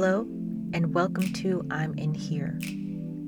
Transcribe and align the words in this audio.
Hello, 0.00 0.20
and 0.74 0.94
welcome 0.94 1.32
to 1.32 1.66
I'm 1.72 1.92
in 1.94 2.14
Here, 2.14 2.56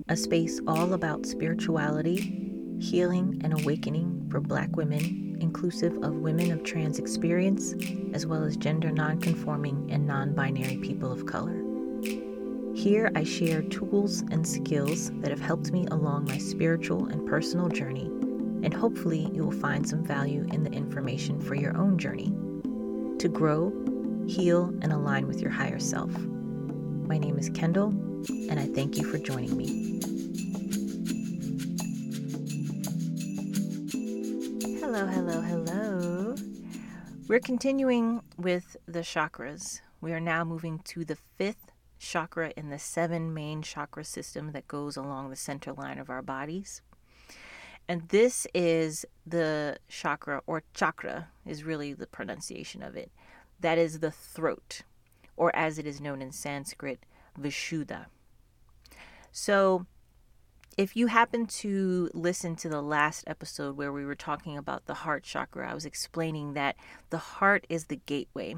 a 0.08 0.16
space 0.16 0.60
all 0.68 0.92
about 0.92 1.26
spirituality, 1.26 2.78
healing, 2.78 3.40
and 3.42 3.60
awakening 3.60 4.28
for 4.30 4.38
Black 4.40 4.76
women, 4.76 5.36
inclusive 5.40 5.92
of 6.04 6.14
women 6.14 6.52
of 6.52 6.62
trans 6.62 7.00
experience, 7.00 7.74
as 8.14 8.24
well 8.24 8.44
as 8.44 8.56
gender 8.56 8.92
non-conforming 8.92 9.90
and 9.90 10.06
non 10.06 10.32
binary 10.32 10.76
people 10.76 11.10
of 11.10 11.26
color. 11.26 11.60
Here, 12.76 13.10
I 13.16 13.24
share 13.24 13.62
tools 13.62 14.20
and 14.30 14.46
skills 14.46 15.10
that 15.22 15.32
have 15.32 15.40
helped 15.40 15.72
me 15.72 15.88
along 15.90 16.26
my 16.26 16.38
spiritual 16.38 17.06
and 17.06 17.26
personal 17.26 17.68
journey, 17.68 18.06
and 18.62 18.72
hopefully, 18.72 19.28
you 19.34 19.42
will 19.42 19.50
find 19.50 19.84
some 19.84 20.04
value 20.04 20.46
in 20.52 20.62
the 20.62 20.70
information 20.70 21.40
for 21.40 21.56
your 21.56 21.76
own 21.76 21.98
journey 21.98 22.32
to 23.18 23.28
grow, 23.28 23.72
heal, 24.28 24.72
and 24.82 24.92
align 24.92 25.26
with 25.26 25.40
your 25.42 25.50
higher 25.50 25.80
self. 25.80 26.12
My 27.10 27.18
name 27.18 27.40
is 27.40 27.50
Kendall, 27.50 27.88
and 28.28 28.60
I 28.60 28.66
thank 28.66 28.96
you 28.96 29.02
for 29.02 29.18
joining 29.18 29.56
me. 29.56 29.98
Hello, 34.78 35.06
hello, 35.06 35.40
hello. 35.40 36.36
We're 37.26 37.40
continuing 37.40 38.20
with 38.36 38.76
the 38.86 39.00
chakras. 39.00 39.80
We 40.00 40.12
are 40.12 40.20
now 40.20 40.44
moving 40.44 40.78
to 40.84 41.04
the 41.04 41.16
fifth 41.16 41.72
chakra 41.98 42.52
in 42.56 42.70
the 42.70 42.78
seven 42.78 43.34
main 43.34 43.62
chakra 43.62 44.04
system 44.04 44.52
that 44.52 44.68
goes 44.68 44.96
along 44.96 45.30
the 45.30 45.36
center 45.36 45.72
line 45.72 45.98
of 45.98 46.10
our 46.10 46.22
bodies. 46.22 46.80
And 47.88 48.08
this 48.10 48.46
is 48.54 49.04
the 49.26 49.78
chakra, 49.88 50.42
or 50.46 50.62
chakra 50.74 51.26
is 51.44 51.64
really 51.64 51.92
the 51.92 52.06
pronunciation 52.06 52.84
of 52.84 52.94
it. 52.94 53.10
That 53.58 53.78
is 53.78 53.98
the 53.98 54.12
throat, 54.12 54.82
or 55.40 55.54
as 55.56 55.78
it 55.78 55.86
is 55.86 56.02
known 56.02 56.20
in 56.20 56.30
Sanskrit, 56.30 57.06
Vishuddha. 57.40 58.06
So, 59.32 59.86
if 60.76 60.96
you 60.96 61.06
happen 61.06 61.46
to 61.46 62.10
listen 62.12 62.56
to 62.56 62.68
the 62.68 62.82
last 62.82 63.24
episode 63.26 63.76
where 63.76 63.92
we 63.92 64.04
were 64.04 64.14
talking 64.14 64.58
about 64.58 64.84
the 64.84 64.94
heart 64.94 65.24
chakra, 65.24 65.70
I 65.70 65.74
was 65.74 65.86
explaining 65.86 66.52
that 66.54 66.76
the 67.08 67.18
heart 67.18 67.66
is 67.70 67.86
the 67.86 68.00
gateway 68.04 68.56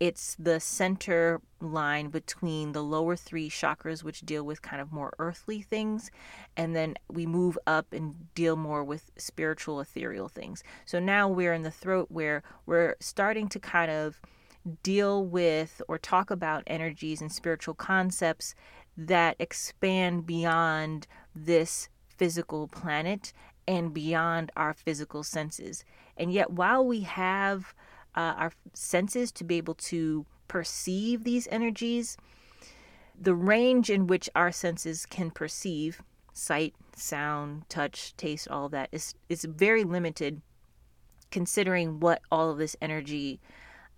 it's 0.00 0.36
the 0.38 0.60
center 0.60 1.40
line 1.60 2.10
between 2.10 2.70
the 2.70 2.82
lower 2.82 3.16
three 3.16 3.50
chakras, 3.50 4.04
which 4.04 4.20
deal 4.20 4.44
with 4.44 4.62
kind 4.62 4.80
of 4.80 4.92
more 4.92 5.12
earthly 5.18 5.60
things, 5.60 6.10
and 6.56 6.74
then 6.74 6.94
we 7.10 7.26
move 7.26 7.58
up 7.66 7.92
and 7.92 8.32
deal 8.34 8.54
more 8.54 8.84
with 8.84 9.10
spiritual, 9.16 9.80
ethereal 9.80 10.28
things. 10.28 10.62
So 10.84 11.00
now 11.00 11.28
we're 11.28 11.52
in 11.52 11.62
the 11.62 11.72
throat 11.72 12.06
where 12.10 12.44
we're 12.64 12.94
starting 13.00 13.48
to 13.48 13.58
kind 13.58 13.90
of 13.90 14.20
deal 14.82 15.24
with 15.24 15.82
or 15.88 15.98
talk 15.98 16.30
about 16.30 16.62
energies 16.66 17.20
and 17.20 17.32
spiritual 17.32 17.74
concepts 17.74 18.54
that 18.96 19.36
expand 19.38 20.26
beyond 20.26 21.06
this 21.34 21.88
physical 22.08 22.68
planet 22.68 23.32
and 23.66 23.94
beyond 23.94 24.50
our 24.56 24.72
physical 24.72 25.22
senses. 25.22 25.84
And 26.16 26.32
yet, 26.32 26.50
while 26.50 26.84
we 26.84 27.00
have 27.00 27.74
uh, 28.16 28.34
our 28.36 28.52
senses 28.74 29.30
to 29.30 29.44
be 29.44 29.56
able 29.56 29.74
to 29.74 30.26
perceive 30.48 31.24
these 31.24 31.46
energies. 31.48 32.16
The 33.20 33.34
range 33.34 33.90
in 33.90 34.06
which 34.06 34.28
our 34.34 34.50
senses 34.50 35.06
can 35.06 35.30
perceive 35.30 36.02
sight, 36.32 36.74
sound, 36.96 37.68
touch, 37.68 38.16
taste, 38.16 38.48
all 38.48 38.68
that 38.70 38.88
is 38.90 39.14
is 39.28 39.44
very 39.44 39.84
limited, 39.84 40.40
considering 41.30 42.00
what 42.00 42.22
all 42.30 42.50
of 42.50 42.58
this 42.58 42.76
energy 42.80 43.40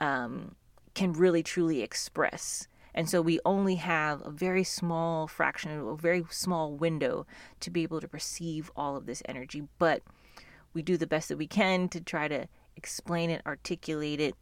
um, 0.00 0.56
can 0.94 1.12
really 1.12 1.42
truly 1.42 1.82
express. 1.82 2.66
And 2.94 3.08
so 3.08 3.22
we 3.22 3.38
only 3.44 3.76
have 3.76 4.24
a 4.24 4.30
very 4.30 4.64
small 4.64 5.26
fraction, 5.26 5.70
a 5.70 5.94
very 5.94 6.24
small 6.30 6.74
window 6.74 7.26
to 7.60 7.70
be 7.70 7.82
able 7.82 8.00
to 8.00 8.08
perceive 8.08 8.70
all 8.74 8.96
of 8.96 9.06
this 9.06 9.22
energy. 9.26 9.62
But 9.78 10.02
we 10.74 10.82
do 10.82 10.96
the 10.96 11.06
best 11.06 11.28
that 11.28 11.38
we 11.38 11.46
can 11.46 11.88
to 11.90 12.00
try 12.00 12.28
to 12.28 12.48
explain 12.76 13.30
it, 13.30 13.42
articulate 13.46 14.20
it. 14.20 14.34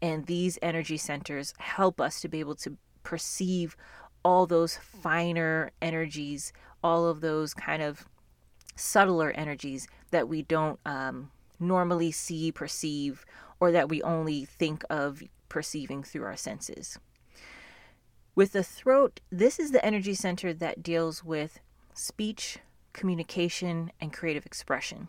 And 0.00 0.26
these 0.26 0.58
energy 0.62 0.96
centers 0.96 1.54
help 1.58 2.00
us 2.00 2.20
to 2.20 2.28
be 2.28 2.40
able 2.40 2.54
to 2.56 2.76
perceive 3.02 3.76
all 4.24 4.46
those 4.46 4.76
finer 4.76 5.70
energies, 5.80 6.52
all 6.82 7.06
of 7.06 7.20
those 7.20 7.54
kind 7.54 7.82
of 7.82 8.04
subtler 8.76 9.30
energies 9.30 9.88
that 10.10 10.28
we 10.28 10.42
don't 10.42 10.78
um, 10.84 11.30
normally 11.58 12.12
see, 12.12 12.52
perceive, 12.52 13.24
or 13.60 13.72
that 13.72 13.88
we 13.88 14.02
only 14.02 14.44
think 14.44 14.84
of 14.90 15.22
perceiving 15.48 16.02
through 16.02 16.24
our 16.24 16.36
senses. 16.36 16.98
With 18.34 18.52
the 18.52 18.62
throat, 18.62 19.20
this 19.30 19.58
is 19.58 19.70
the 19.70 19.84
energy 19.84 20.14
center 20.14 20.52
that 20.52 20.82
deals 20.82 21.24
with 21.24 21.60
speech, 21.94 22.58
communication, 22.92 23.90
and 24.00 24.12
creative 24.12 24.44
expression. 24.44 25.08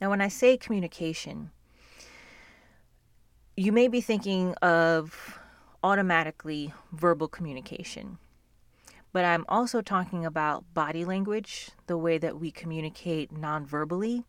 Now, 0.00 0.10
when 0.10 0.20
I 0.20 0.28
say 0.28 0.56
communication, 0.56 1.50
you 3.56 3.72
may 3.72 3.88
be 3.88 4.00
thinking 4.00 4.54
of 4.62 5.38
automatically 5.82 6.72
verbal 6.92 7.28
communication, 7.28 8.18
but 9.12 9.24
I'm 9.24 9.44
also 9.48 9.82
talking 9.82 10.24
about 10.24 10.72
body 10.74 11.04
language, 11.04 11.70
the 11.88 11.98
way 11.98 12.18
that 12.18 12.38
we 12.38 12.50
communicate 12.50 13.32
non 13.32 13.66
verbally, 13.66 14.24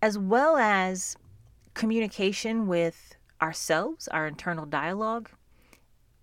as 0.00 0.18
well 0.18 0.56
as 0.56 1.16
communication 1.74 2.66
with 2.66 3.16
ourselves, 3.42 4.06
our 4.08 4.26
internal 4.26 4.64
dialogue, 4.64 5.28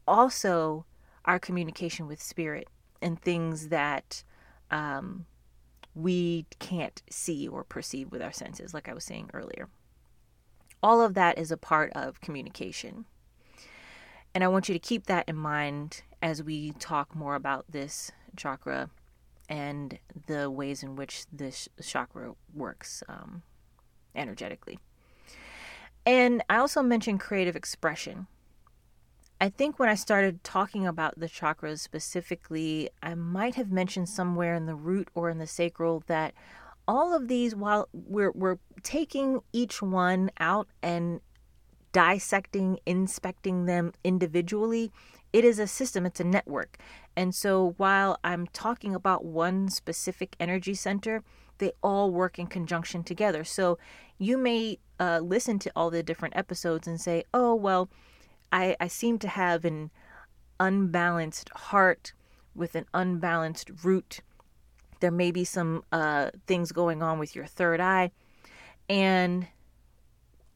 also 0.07 0.85
our 1.25 1.37
communication 1.37 2.07
with 2.07 2.21
spirit 2.21 2.67
and 3.01 3.21
things 3.21 3.67
that 3.67 4.23
um, 4.71 5.25
we 5.93 6.45
can't 6.59 7.01
see 7.09 7.47
or 7.47 7.63
perceive 7.63 8.11
with 8.11 8.21
our 8.21 8.31
senses, 8.31 8.73
like 8.73 8.87
I 8.87 8.93
was 8.93 9.03
saying 9.03 9.29
earlier. 9.33 9.67
All 10.81 11.01
of 11.01 11.13
that 11.15 11.37
is 11.37 11.51
a 11.51 11.57
part 11.57 11.91
of 11.93 12.21
communication. 12.21 13.05
And 14.33 14.43
I 14.43 14.47
want 14.47 14.69
you 14.69 14.73
to 14.73 14.79
keep 14.79 15.07
that 15.07 15.27
in 15.27 15.35
mind 15.35 16.03
as 16.21 16.41
we 16.41 16.71
talk 16.71 17.15
more 17.15 17.35
about 17.35 17.65
this 17.69 18.11
chakra 18.37 18.89
and 19.49 19.99
the 20.27 20.49
ways 20.49 20.83
in 20.83 20.95
which 20.95 21.25
this 21.33 21.67
chakra 21.81 22.33
works 22.53 23.03
um, 23.09 23.41
energetically. 24.15 24.79
And 26.09 26.43
I 26.49 26.57
also 26.57 26.81
mentioned 26.81 27.19
creative 27.19 27.55
expression. 27.55 28.25
I 29.39 29.49
think 29.49 29.77
when 29.77 29.89
I 29.89 29.93
started 29.93 30.43
talking 30.43 30.87
about 30.87 31.19
the 31.19 31.27
chakras 31.27 31.81
specifically, 31.81 32.89
I 33.03 33.13
might 33.13 33.53
have 33.53 33.71
mentioned 33.71 34.09
somewhere 34.09 34.55
in 34.55 34.65
the 34.65 34.73
root 34.73 35.09
or 35.13 35.29
in 35.29 35.37
the 35.37 35.45
sacral 35.45 36.01
that 36.07 36.33
all 36.87 37.15
of 37.15 37.27
these, 37.27 37.55
while 37.55 37.89
we're, 37.93 38.31
we're 38.31 38.57
taking 38.81 39.41
each 39.53 39.83
one 39.83 40.31
out 40.39 40.67
and 40.81 41.21
dissecting, 41.91 42.79
inspecting 42.87 43.67
them 43.67 43.93
individually, 44.03 44.91
it 45.31 45.45
is 45.45 45.59
a 45.59 45.67
system, 45.67 46.07
it's 46.07 46.19
a 46.19 46.23
network. 46.23 46.79
And 47.15 47.35
so 47.35 47.75
while 47.77 48.17
I'm 48.23 48.47
talking 48.47 48.95
about 48.95 49.25
one 49.25 49.69
specific 49.69 50.35
energy 50.39 50.73
center, 50.73 51.23
they 51.59 51.71
all 51.81 52.11
work 52.11 52.39
in 52.39 52.47
conjunction 52.47 53.03
together. 53.03 53.43
So 53.43 53.77
you 54.17 54.37
may 54.37 54.79
uh, 54.99 55.19
listen 55.19 55.59
to 55.59 55.71
all 55.75 55.89
the 55.89 56.03
different 56.03 56.35
episodes 56.35 56.87
and 56.87 56.99
say, 56.99 57.23
oh, 57.33 57.55
well, 57.55 57.89
I, 58.51 58.75
I 58.79 58.87
seem 58.87 59.19
to 59.19 59.27
have 59.27 59.63
an 59.63 59.91
unbalanced 60.59 61.49
heart 61.49 62.13
with 62.55 62.75
an 62.75 62.85
unbalanced 62.93 63.69
root 63.83 64.21
there 64.99 65.11
may 65.11 65.31
be 65.31 65.43
some 65.43 65.83
uh, 65.91 66.29
things 66.45 66.71
going 66.71 67.01
on 67.01 67.19
with 67.19 67.35
your 67.35 67.45
third 67.45 67.79
eye. 67.79 68.11
And 68.87 69.47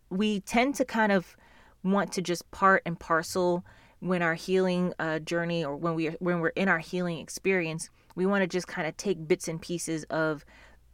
we 0.10 0.42
tend 0.42 0.76
to 0.76 0.86
kind 0.86 1.12
of 1.12 1.36
want 1.84 2.12
to 2.14 2.22
just 2.22 2.50
part 2.52 2.82
and 2.86 3.00
parcel 3.00 3.64
when 4.00 4.22
our 4.22 4.34
healing 4.34 4.94
uh, 5.00 5.20
journey 5.20 5.64
or 5.64 5.76
when 5.76 5.96
we 5.96 6.10
are, 6.10 6.16
when 6.20 6.40
we're 6.40 6.50
in 6.50 6.68
our 6.68 6.80
healing 6.80 7.20
experience 7.20 7.90
we 8.16 8.26
want 8.26 8.42
to 8.42 8.48
just 8.48 8.68
kind 8.68 8.88
of 8.88 8.96
take 8.98 9.28
bits 9.28 9.48
and 9.48 9.62
pieces 9.62 10.04
of 10.06 10.46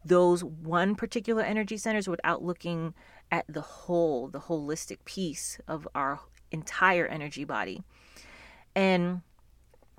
those 0.04 0.44
one 0.44 0.96
particular 0.96 1.44
energy 1.44 1.78
centers 1.78 2.08
without 2.08 2.44
looking 2.44 2.94
at 3.32 3.46
the 3.48 3.62
whole 3.62 4.28
the 4.28 4.40
holistic 4.40 5.04
piece 5.06 5.60
of 5.68 5.88
our 5.94 6.20
entire 6.52 7.06
energy 7.06 7.44
body. 7.44 7.84
And 8.76 9.22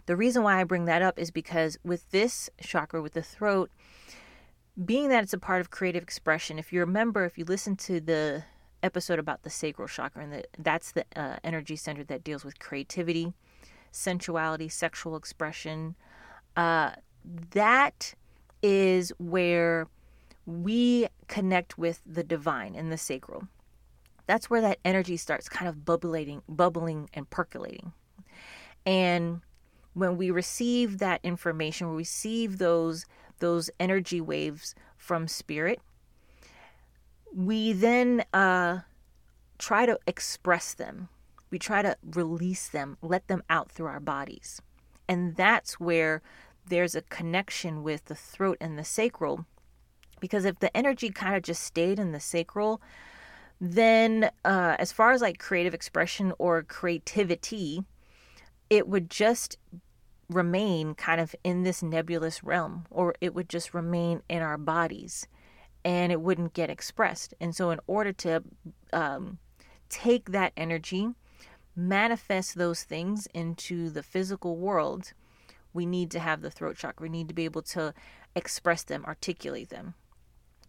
the 0.06 0.16
reason 0.16 0.42
why 0.42 0.60
I 0.60 0.64
bring 0.64 0.86
that 0.86 1.02
up 1.02 1.18
is 1.18 1.30
because 1.30 1.78
with 1.84 2.10
this 2.10 2.50
chakra, 2.60 3.02
with 3.02 3.12
the 3.12 3.22
throat, 3.22 3.70
being 4.84 5.08
that 5.08 5.22
it's 5.22 5.32
a 5.32 5.38
part 5.38 5.60
of 5.60 5.70
creative 5.70 6.02
expression, 6.02 6.58
if 6.58 6.72
you 6.72 6.80
remember, 6.80 7.24
if 7.24 7.36
you 7.36 7.44
listen 7.44 7.76
to 7.76 8.00
the 8.00 8.44
episode 8.82 9.18
about 9.18 9.42
the 9.42 9.50
sacral 9.50 9.86
chakra, 9.86 10.22
and 10.22 10.32
the, 10.32 10.44
that's 10.58 10.92
the 10.92 11.04
uh, 11.14 11.36
energy 11.44 11.76
center 11.76 12.02
that 12.04 12.24
deals 12.24 12.44
with 12.44 12.58
creativity, 12.58 13.34
sensuality, 13.92 14.68
sexual 14.68 15.16
expression, 15.16 15.94
uh, 16.56 16.92
that 17.50 18.14
is 18.62 19.12
where 19.18 19.88
we 20.46 21.06
connect 21.28 21.78
with 21.78 22.00
the 22.04 22.24
divine 22.24 22.74
and 22.74 22.90
the 22.90 22.98
sacral. 22.98 23.48
That's 24.26 24.48
where 24.48 24.60
that 24.60 24.78
energy 24.84 25.16
starts 25.16 25.48
kind 25.48 25.68
of 25.68 25.84
bubbling, 25.84 26.42
bubbling 26.48 27.08
and 27.14 27.28
percolating. 27.28 27.92
And 28.86 29.40
when 29.94 30.16
we 30.16 30.30
receive 30.30 30.98
that 30.98 31.20
information, 31.22 31.90
we 31.90 31.96
receive 31.96 32.58
those 32.58 33.06
those 33.40 33.70
energy 33.80 34.20
waves 34.20 34.74
from 34.96 35.26
spirit, 35.26 35.80
we 37.34 37.72
then 37.72 38.22
uh, 38.32 38.80
try 39.58 39.86
to 39.86 39.98
express 40.06 40.74
them. 40.74 41.08
We 41.50 41.58
try 41.58 41.82
to 41.82 41.96
release 42.12 42.68
them, 42.68 42.96
let 43.02 43.26
them 43.28 43.42
out 43.50 43.72
through 43.72 43.86
our 43.86 44.00
bodies. 44.00 44.60
And 45.08 45.34
that's 45.36 45.80
where 45.80 46.22
there's 46.70 46.94
a 46.94 47.02
connection 47.02 47.82
with 47.82 48.06
the 48.06 48.14
throat 48.14 48.56
and 48.60 48.78
the 48.78 48.84
sacral. 48.84 49.44
Because 50.20 50.44
if 50.44 50.58
the 50.58 50.74
energy 50.76 51.10
kind 51.10 51.36
of 51.36 51.42
just 51.42 51.62
stayed 51.62 51.98
in 51.98 52.12
the 52.12 52.20
sacral, 52.20 52.80
then 53.60 54.30
uh, 54.44 54.76
as 54.78 54.92
far 54.92 55.12
as 55.12 55.20
like 55.20 55.38
creative 55.38 55.74
expression 55.74 56.32
or 56.38 56.62
creativity, 56.62 57.84
it 58.70 58.88
would 58.88 59.10
just 59.10 59.58
remain 60.28 60.94
kind 60.94 61.20
of 61.20 61.34
in 61.44 61.64
this 61.64 61.82
nebulous 61.82 62.42
realm, 62.42 62.86
or 62.90 63.14
it 63.20 63.34
would 63.34 63.48
just 63.48 63.74
remain 63.74 64.22
in 64.28 64.42
our 64.42 64.56
bodies 64.56 65.26
and 65.84 66.12
it 66.12 66.20
wouldn't 66.20 66.54
get 66.54 66.70
expressed. 66.70 67.34
And 67.40 67.54
so, 67.54 67.70
in 67.70 67.80
order 67.86 68.12
to 68.12 68.42
um, 68.92 69.38
take 69.88 70.30
that 70.30 70.52
energy, 70.56 71.08
manifest 71.74 72.54
those 72.54 72.82
things 72.82 73.26
into 73.34 73.90
the 73.90 74.02
physical 74.02 74.56
world, 74.56 75.12
we 75.72 75.86
need 75.86 76.10
to 76.12 76.18
have 76.18 76.42
the 76.42 76.50
throat 76.50 76.76
chakra. 76.76 77.04
We 77.04 77.08
need 77.08 77.28
to 77.28 77.34
be 77.34 77.44
able 77.44 77.62
to 77.62 77.94
express 78.34 78.82
them, 78.82 79.04
articulate 79.06 79.68
them. 79.68 79.94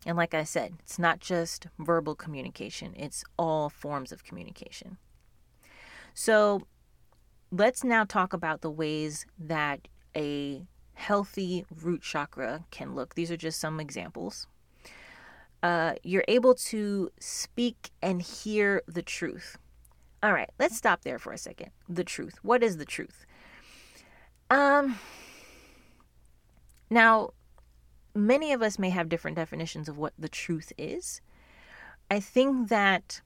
And 0.06 0.18
like 0.18 0.34
I 0.34 0.44
said, 0.44 0.74
it's 0.80 0.98
not 0.98 1.20
just 1.20 1.68
verbal 1.78 2.16
communication, 2.16 2.94
it's 2.96 3.24
all 3.38 3.70
forms 3.70 4.12
of 4.12 4.24
communication. 4.24 4.98
So 6.14 6.64
let's 7.52 7.84
now 7.84 8.04
talk 8.04 8.34
about 8.34 8.62
the 8.62 8.72
ways 8.72 9.26
that 9.38 9.88
a 10.16 10.66
healthy 10.94 11.66
root 11.82 12.02
chakra 12.02 12.66
can 12.72 12.96
look. 12.96 13.16
These 13.16 13.32
are 13.32 13.38
just 13.38 13.60
some 13.60 13.80
examples. 13.80 14.48
Uh, 15.64 15.94
you're 16.04 16.26
able 16.28 16.56
to 16.56 17.12
speak 17.20 17.92
and 18.02 18.22
hear 18.22 18.82
the 18.88 19.04
truth. 19.04 19.58
All 20.24 20.34
right, 20.34 20.50
let's 20.60 20.78
stop 20.78 21.02
there 21.04 21.20
for 21.20 21.32
a 21.32 21.38
second. 21.38 21.72
The 21.88 22.04
truth. 22.04 22.40
What 22.42 22.64
is 22.64 22.78
the 22.78 22.86
truth? 22.86 23.26
Um, 24.52 25.00
now, 26.90 27.30
many 28.14 28.52
of 28.52 28.62
us 28.62 28.78
may 28.78 28.90
have 28.90 29.08
different 29.08 29.38
definitions 29.38 29.88
of 29.88 29.98
what 29.98 30.12
the 30.20 30.28
truth 30.28 30.74
is. 30.78 31.22
I 32.12 32.20
think 32.20 32.68
that 32.68 33.22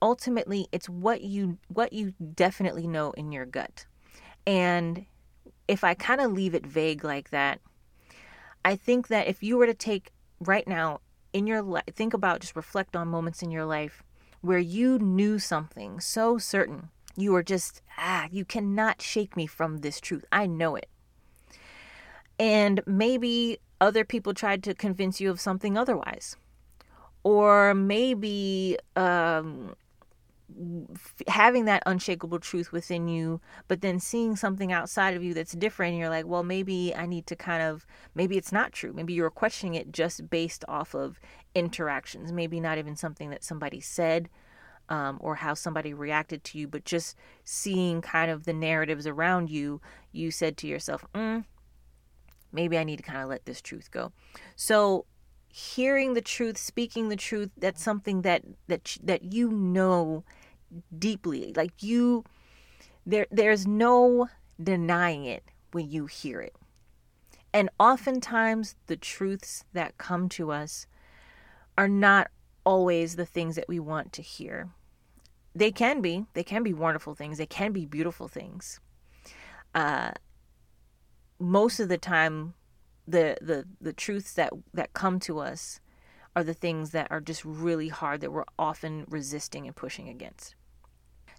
ultimately 0.00 0.68
it's 0.70 0.88
what 0.88 1.22
you 1.22 1.58
what 1.66 1.92
you 1.92 2.14
definitely 2.34 2.86
know 2.86 3.10
in 3.12 3.32
your 3.32 3.44
gut. 3.44 3.86
And 4.46 5.06
if 5.66 5.82
I 5.82 5.94
kind 5.94 6.20
of 6.20 6.32
leave 6.32 6.54
it 6.54 6.64
vague 6.64 7.02
like 7.02 7.30
that, 7.30 7.60
I 8.64 8.76
think 8.76 9.08
that 9.08 9.26
if 9.26 9.42
you 9.42 9.58
were 9.58 9.66
to 9.66 9.74
take 9.74 10.12
right 10.38 10.68
now 10.68 11.00
in 11.32 11.48
your 11.48 11.60
life, 11.60 11.82
think 11.92 12.14
about 12.14 12.40
just 12.40 12.54
reflect 12.54 12.94
on 12.94 13.08
moments 13.08 13.42
in 13.42 13.50
your 13.50 13.64
life 13.64 14.04
where 14.42 14.60
you 14.60 15.00
knew 15.00 15.40
something 15.40 15.98
so 15.98 16.38
certain. 16.38 16.90
You 17.16 17.34
are 17.34 17.42
just, 17.42 17.82
ah, 17.98 18.28
you 18.30 18.44
cannot 18.44 19.02
shake 19.02 19.36
me 19.36 19.46
from 19.46 19.78
this 19.78 20.00
truth. 20.00 20.24
I 20.32 20.46
know 20.46 20.76
it. 20.76 20.88
And 22.38 22.82
maybe 22.86 23.58
other 23.80 24.04
people 24.04 24.34
tried 24.34 24.62
to 24.64 24.74
convince 24.74 25.20
you 25.20 25.30
of 25.30 25.40
something 25.40 25.76
otherwise. 25.76 26.36
Or 27.24 27.74
maybe 27.74 28.78
um, 28.96 29.74
having 31.28 31.66
that 31.66 31.82
unshakable 31.86 32.40
truth 32.40 32.72
within 32.72 33.08
you, 33.08 33.40
but 33.68 33.80
then 33.80 34.00
seeing 34.00 34.34
something 34.34 34.72
outside 34.72 35.14
of 35.14 35.22
you 35.22 35.34
that's 35.34 35.52
different, 35.52 35.96
you're 35.96 36.08
like, 36.08 36.26
well, 36.26 36.42
maybe 36.42 36.94
I 36.94 37.06
need 37.06 37.26
to 37.28 37.36
kind 37.36 37.62
of, 37.62 37.86
maybe 38.14 38.36
it's 38.36 38.52
not 38.52 38.72
true. 38.72 38.92
Maybe 38.92 39.12
you're 39.12 39.30
questioning 39.30 39.74
it 39.74 39.92
just 39.92 40.30
based 40.30 40.64
off 40.66 40.94
of 40.94 41.20
interactions, 41.54 42.32
maybe 42.32 42.58
not 42.58 42.78
even 42.78 42.96
something 42.96 43.30
that 43.30 43.44
somebody 43.44 43.80
said 43.80 44.28
um, 44.88 45.18
or 45.20 45.36
how 45.36 45.54
somebody 45.54 45.94
reacted 45.94 46.44
to 46.44 46.58
you, 46.58 46.68
but 46.68 46.84
just 46.84 47.16
seeing 47.44 48.00
kind 48.00 48.30
of 48.30 48.44
the 48.44 48.52
narratives 48.52 49.06
around 49.06 49.50
you, 49.50 49.80
you 50.12 50.30
said 50.30 50.56
to 50.58 50.66
yourself, 50.66 51.04
mm, 51.14 51.44
maybe 52.52 52.76
I 52.78 52.84
need 52.84 52.96
to 52.96 53.02
kind 53.02 53.22
of 53.22 53.28
let 53.28 53.46
this 53.46 53.60
truth 53.60 53.90
go. 53.90 54.12
So 54.56 55.06
hearing 55.48 56.14
the 56.14 56.20
truth, 56.20 56.58
speaking 56.58 57.08
the 57.08 57.16
truth, 57.16 57.50
that's 57.56 57.82
something 57.82 58.22
that 58.22 58.42
that 58.68 58.96
that 59.02 59.32
you 59.32 59.50
know 59.50 60.24
deeply. 60.98 61.52
Like 61.54 61.82
you 61.82 62.24
there 63.04 63.26
there's 63.30 63.66
no 63.66 64.28
denying 64.62 65.24
it 65.24 65.44
when 65.72 65.90
you 65.90 66.06
hear 66.06 66.40
it. 66.40 66.54
And 67.52 67.68
oftentimes 67.78 68.76
the 68.86 68.96
truths 68.96 69.64
that 69.72 69.98
come 69.98 70.28
to 70.30 70.50
us 70.50 70.86
are 71.76 71.88
not 71.88 72.30
always 72.64 73.16
the 73.16 73.26
things 73.26 73.56
that 73.56 73.68
we 73.68 73.78
want 73.78 74.12
to 74.14 74.22
hear. 74.22 74.70
They 75.54 75.70
can 75.70 76.00
be. 76.00 76.26
They 76.34 76.44
can 76.44 76.62
be 76.62 76.72
wonderful 76.72 77.14
things. 77.14 77.38
They 77.38 77.46
can 77.46 77.72
be 77.72 77.86
beautiful 77.86 78.28
things. 78.28 78.80
Uh, 79.74 80.12
most 81.38 81.80
of 81.80 81.88
the 81.88 81.98
time 81.98 82.54
the 83.06 83.36
the 83.40 83.66
the 83.80 83.92
truths 83.92 84.34
that 84.34 84.52
that 84.72 84.92
come 84.92 85.18
to 85.18 85.40
us 85.40 85.80
are 86.34 86.44
the 86.44 86.54
things 86.54 86.90
that 86.90 87.08
are 87.10 87.20
just 87.20 87.44
really 87.44 87.88
hard 87.88 88.20
that 88.20 88.32
we're 88.32 88.44
often 88.58 89.04
resisting 89.08 89.66
and 89.66 89.76
pushing 89.76 90.08
against. 90.08 90.54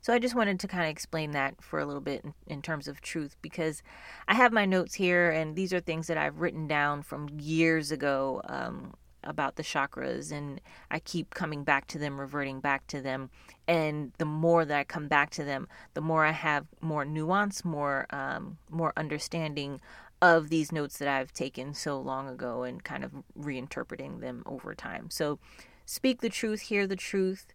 So 0.01 0.13
I 0.13 0.19
just 0.19 0.35
wanted 0.35 0.59
to 0.59 0.67
kind 0.67 0.83
of 0.83 0.89
explain 0.89 1.31
that 1.31 1.63
for 1.63 1.79
a 1.79 1.85
little 1.85 2.01
bit 2.01 2.25
in, 2.25 2.33
in, 2.45 2.61
terms 2.61 2.89
of 2.89 2.99
truth 2.99 3.37
because 3.41 3.81
I 4.27 4.35
have 4.35 4.51
my 4.51 4.65
notes 4.65 4.93
here 4.95 5.31
and 5.31 5.55
these 5.55 5.71
are 5.71 5.79
things 5.79 6.07
that 6.07 6.17
I've 6.17 6.41
written 6.41 6.67
down 6.67 7.03
from 7.03 7.29
years 7.39 7.89
ago 7.89 8.41
um, 8.49 8.93
about 9.23 9.55
the 9.55 9.63
chakras 9.63 10.31
and 10.31 10.59
I 10.91 10.99
keep 10.99 11.33
coming 11.33 11.63
back 11.63 11.87
to 11.87 11.99
them, 11.99 12.19
reverting 12.19 12.59
back 12.59 12.87
to 12.87 13.01
them. 13.01 13.29
And 13.67 14.11
the 14.17 14.25
more 14.25 14.65
that 14.65 14.77
I 14.77 14.83
come 14.83 15.07
back 15.07 15.29
to 15.31 15.43
them, 15.43 15.67
the 15.93 16.01
more 16.01 16.25
I 16.25 16.31
have 16.31 16.67
more 16.81 17.05
nuance, 17.05 17.63
more 17.63 18.07
um, 18.09 18.57
more 18.69 18.93
understanding 18.97 19.79
of 20.21 20.49
these 20.49 20.71
notes 20.71 20.97
that 20.97 21.07
I've 21.07 21.33
taken 21.33 21.73
so 21.73 21.99
long 21.99 22.29
ago 22.29 22.63
and 22.63 22.83
kind 22.83 23.03
of 23.03 23.11
reinterpreting 23.37 24.21
them 24.21 24.43
over 24.45 24.73
time. 24.73 25.09
So 25.09 25.37
speak 25.85 26.21
the 26.21 26.29
truth, 26.29 26.61
hear 26.61 26.87
the 26.87 26.95
truth. 26.95 27.47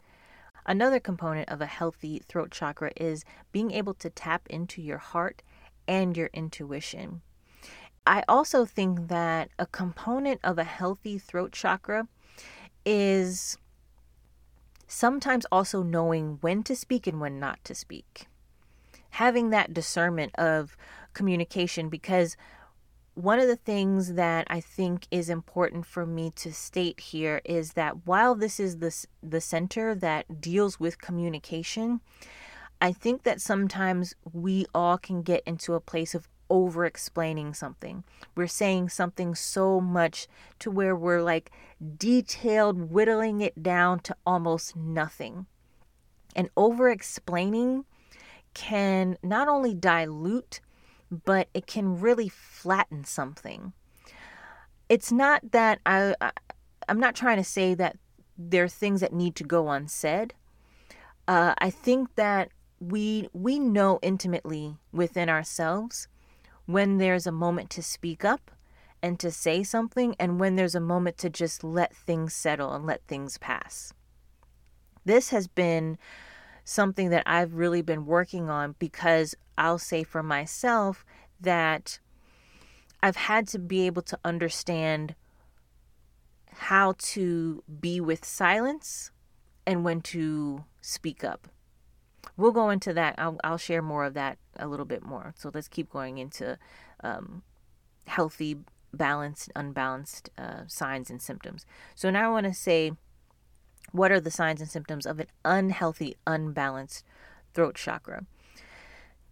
Another 0.67 1.01
component 1.01 1.49
of 1.49 1.63
a 1.63 1.67
healthy 1.67 2.21
throat 2.29 2.51
chakra 2.51 2.93
is 2.95 3.25
being 3.53 3.71
able 3.71 3.95
to 3.95 4.11
tap 4.11 4.47
into 4.51 4.83
your 4.83 4.99
heart 4.99 5.43
and 5.87 6.15
your 6.15 6.29
intuition. 6.35 7.23
I 8.09 8.25
also 8.27 8.65
think 8.65 9.09
that 9.09 9.51
a 9.59 9.67
component 9.67 10.41
of 10.43 10.57
a 10.57 10.65
healthy 10.65 11.19
throat 11.19 11.53
chakra 11.53 12.09
is 12.87 13.59
sometimes 14.87 15.45
also 15.53 15.83
knowing 15.83 16.39
when 16.41 16.63
to 16.63 16.75
speak 16.75 17.07
and 17.07 17.21
when 17.21 17.39
not 17.39 17.63
to 17.65 17.75
speak. 17.75 18.27
Having 19.11 19.51
that 19.51 19.75
discernment 19.75 20.35
of 20.37 20.75
communication 21.13 21.91
because 21.91 22.35
one 23.13 23.41
of 23.41 23.47
the 23.47 23.57
things 23.57 24.15
that 24.15 24.47
I 24.49 24.61
think 24.61 25.07
is 25.11 25.29
important 25.29 25.85
for 25.85 26.07
me 26.07 26.31
to 26.37 26.51
state 26.51 27.01
here 27.01 27.43
is 27.45 27.75
that 27.75 28.07
while 28.07 28.35
this 28.35 28.59
is 28.59 28.79
the, 28.79 29.07
the 29.23 29.43
center 29.43 29.95
that 29.95 30.41
deals 30.41 30.81
with 30.81 31.03
communication, 31.03 32.01
I 32.81 32.93
think 32.93 33.25
that 33.25 33.43
sometimes 33.43 34.15
we 34.33 34.65
all 34.75 34.97
can 34.97 35.21
get 35.21 35.43
into 35.45 35.75
a 35.75 35.81
place 35.81 36.15
of 36.15 36.27
over 36.51 36.85
explaining 36.85 37.55
something. 37.55 38.05
We're 38.35 38.47
saying 38.47 38.91
something 38.91 39.35
so 39.35 39.81
much 39.81 40.27
to 40.61 40.71
where 40.71 40.97
we're 40.97 41.23
like 41.23 41.51
detailed, 41.97 42.91
whittling 42.91 43.41
it 43.41 43.63
down 43.63 44.01
to 44.01 44.17
almost 44.27 44.77
nothing. 44.77 45.47
And 46.35 46.51
over 46.57 46.89
explaining 46.89 47.85
can 48.55 49.17
not 49.23 49.49
only 49.49 49.75
dilute, 49.75 50.61
but 51.11 51.49
it 51.55 51.67
can 51.67 52.01
really 52.01 52.29
flatten 52.29 53.05
something. 53.05 53.73
It's 54.89 55.13
not 55.13 55.53
that 55.53 55.81
I, 55.87 56.15
I 56.21 56.33
I'm 56.89 57.01
not 57.01 57.15
trying 57.15 57.37
to 57.37 57.45
say 57.45 57.75
that 57.75 57.97
there 58.37 58.65
are 58.65 58.69
things 58.69 59.01
that 59.01 59.13
need 59.13 59.35
to 59.37 59.45
go 59.45 59.69
unsaid. 59.69 60.33
Uh, 61.27 61.55
I 61.59 61.71
think 61.71 62.15
that 62.15 62.51
we 62.81 63.29
we 63.33 63.59
know 63.59 63.99
intimately 64.03 64.77
within 64.93 65.29
ourselves 65.29 66.09
when 66.69 66.99
there's 66.99 67.27
a 67.27 67.33
moment 67.33 67.71
to 67.71 67.83
speak 67.83 68.27
up 68.27 68.51
and 69.03 69.19
to 69.19 69.31
say 69.31 69.63
something, 69.63 70.15
and 70.21 70.39
when 70.39 70.57
there's 70.57 70.75
a 70.75 70.81
moment 70.81 71.17
to 71.17 71.31
just 71.31 71.65
let 71.65 71.97
things 71.97 72.35
settle 72.35 72.75
and 72.75 72.85
let 72.85 73.01
things 73.07 73.39
pass. 73.39 73.95
This 75.07 75.31
has 75.31 75.49
been 75.49 75.97
something 76.65 77.09
that 77.09 77.23
I've 77.25 77.55
really 77.55 77.81
been 77.81 78.05
working 78.05 78.51
on 78.51 78.75
because 78.79 79.35
I'll 79.57 79.79
say 79.79 80.03
for 80.05 80.23
myself 80.23 81.07
that 81.41 82.01
I've 83.03 83.17
had 83.17 83.49
to 83.49 83.59
be 83.59 83.87
able 83.87 84.03
to 84.03 84.19
understand 84.23 85.15
how 86.53 86.97
to 86.99 87.65
be 87.81 87.99
with 87.99 88.27
silence 88.27 89.11
and 89.67 89.85
when 89.85 90.03
to 90.03 90.65
speak 90.83 91.25
up. 91.25 91.49
We'll 92.37 92.53
go 92.53 92.71
into 92.71 92.93
that. 92.95 93.15
I'll, 93.19 93.39
I'll 93.43 93.59
share 93.59 93.83
more 93.83 94.05
of 94.05 94.15
that 94.15 94.39
a 94.57 94.67
little 94.67 94.87
bit 94.87 95.03
more. 95.03 95.35
So 95.37 95.51
let's 95.53 95.69
keep 95.69 95.91
going 95.91 96.19
into 96.19 96.59
um, 97.03 97.43
healthy, 98.07 98.57
balanced, 98.93 99.51
unbalanced 99.55 100.31
uh, 100.39 100.63
signs 100.67 101.11
and 101.11 101.21
symptoms. 101.21 101.67
So 101.95 102.11
now 102.11 102.31
I 102.31 102.33
want 102.33 102.47
to 102.47 102.55
say 102.55 102.93
what 103.93 104.13
are 104.13 104.21
the 104.21 104.31
signs 104.31 104.61
and 104.61 104.71
symptoms 104.71 105.07
of 105.07 105.21
an 105.21 105.29
unhealthy, 105.45 106.17
unbalanced 106.27 107.05
throat 107.55 107.75
chakra? 107.75 108.27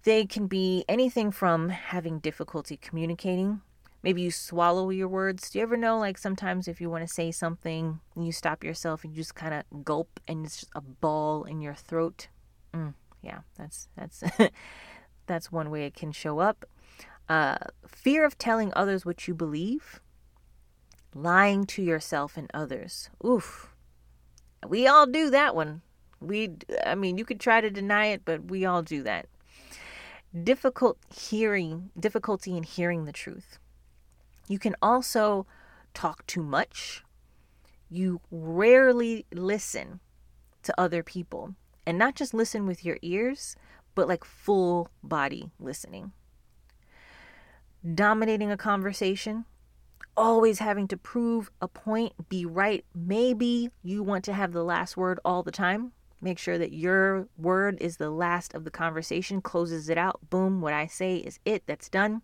They 0.05 0.25
can 0.25 0.47
be 0.47 0.85
anything 0.89 1.31
from 1.31 1.71
having 1.71 2.21
difficulty 2.21 2.77
communicating. 2.77 3.61
Maybe 4.03 4.23
you 4.23 4.31
swallow 4.31 4.91
your 4.91 5.09
words. 5.09 5.51
Do 5.51 5.59
you 5.59 5.65
ever 5.65 5.77
know, 5.77 5.99
like, 5.99 6.17
sometimes 6.17 6.69
if 6.69 6.81
you 6.81 6.89
want 6.89 7.07
to 7.07 7.13
say 7.13 7.33
something, 7.33 7.99
you 8.15 8.31
stop 8.31 8.63
yourself 8.63 9.03
and 9.03 9.13
you 9.13 9.17
just 9.17 9.35
kind 9.35 9.53
of 9.53 9.85
gulp 9.85 10.21
and 10.29 10.47
it's 10.47 10.61
just 10.61 10.73
a 10.77 10.81
ball 10.81 11.45
in 11.45 11.61
your 11.61 11.75
throat? 11.75 12.29
Mm, 12.75 12.95
yeah, 13.23 13.41
that's 13.57 13.89
that's 13.97 14.23
that's 15.27 15.53
one 15.53 15.71
way 15.71 15.85
it 15.85 15.95
can 15.95 16.13
show 16.13 16.39
up. 16.39 16.65
Uh, 17.29 17.57
fear 17.87 18.25
of 18.25 18.39
telling 18.39 18.73
others 18.75 19.05
what 19.05 19.27
you 19.27 19.35
believe, 19.35 20.01
lying 21.15 21.67
to 21.67 21.83
yourself 21.83 22.37
and 22.37 22.51
others. 22.55 23.11
Oof, 23.25 23.75
we 24.67 24.87
all 24.87 25.07
do 25.07 25.31
that 25.31 25.55
one. 25.55 25.83
We, 26.21 26.53
I 26.85 26.95
mean, 26.95 27.19
you 27.19 27.25
could 27.25 27.41
try 27.41 27.61
to 27.61 27.71
deny 27.71 28.07
it, 28.07 28.23
but 28.25 28.47
we 28.51 28.65
all 28.65 28.83
do 28.83 29.03
that. 29.03 29.27
Difficult 30.43 30.99
hearing, 31.15 31.91
difficulty 31.99 32.57
in 32.57 32.63
hearing 32.63 33.05
the 33.05 33.13
truth. 33.13 33.59
You 34.49 34.59
can 34.59 34.77
also 34.81 35.47
talk 35.95 36.27
too 36.27 36.43
much. 36.43 37.05
You 37.91 38.21
rarely 38.31 39.27
listen 39.33 40.01
to 40.63 40.75
other 40.81 41.03
people 41.03 41.55
and 41.87 41.97
not 41.99 42.15
just 42.15 42.35
listen 42.35 42.67
with 42.67 42.85
your 42.85 42.99
ears, 43.03 43.57
but 43.95 44.09
like 44.09 44.25
full 44.25 44.89
body 45.03 45.51
listening. 45.59 46.13
Dominating 47.95 48.51
a 48.51 48.57
conversation, 48.57 49.45
always 50.17 50.59
having 50.59 50.89
to 50.89 50.97
prove 50.97 51.51
a 51.61 51.69
point, 51.69 52.29
be 52.29 52.45
right. 52.45 52.85
Maybe 52.95 53.71
you 53.83 54.03
want 54.03 54.25
to 54.25 54.33
have 54.33 54.53
the 54.53 54.65
last 54.65 54.97
word 54.97 55.21
all 55.25 55.43
the 55.43 55.53
time. 55.53 55.93
Make 56.21 56.39
sure 56.39 56.59
that 56.59 56.73
your 56.73 57.29
word 57.37 57.79
is 57.81 57.99
the 57.99 58.11
last 58.11 58.55
of 58.55 58.65
the 58.65 58.71
conversation, 58.71 59.41
closes 59.41 59.89
it 59.89 59.99
out. 59.99 60.19
Boom, 60.31 60.61
what 60.61 60.73
I 60.73 60.87
say 60.87 61.17
is 61.17 61.39
it, 61.45 61.63
that's 61.67 61.89
done. 61.89 62.23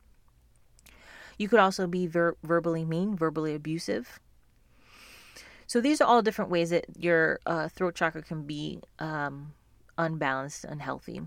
You 1.38 1.48
could 1.48 1.60
also 1.60 1.86
be 1.86 2.06
ver- 2.06 2.36
verbally 2.42 2.84
mean, 2.84 3.16
verbally 3.16 3.54
abusive. 3.54 4.18
So 5.72 5.80
these 5.80 6.02
are 6.02 6.04
all 6.04 6.20
different 6.20 6.50
ways 6.50 6.68
that 6.68 6.84
your 6.98 7.40
uh, 7.46 7.66
throat 7.66 7.94
chakra 7.94 8.20
can 8.20 8.42
be 8.42 8.80
um, 8.98 9.54
unbalanced, 9.96 10.66
unhealthy, 10.66 11.22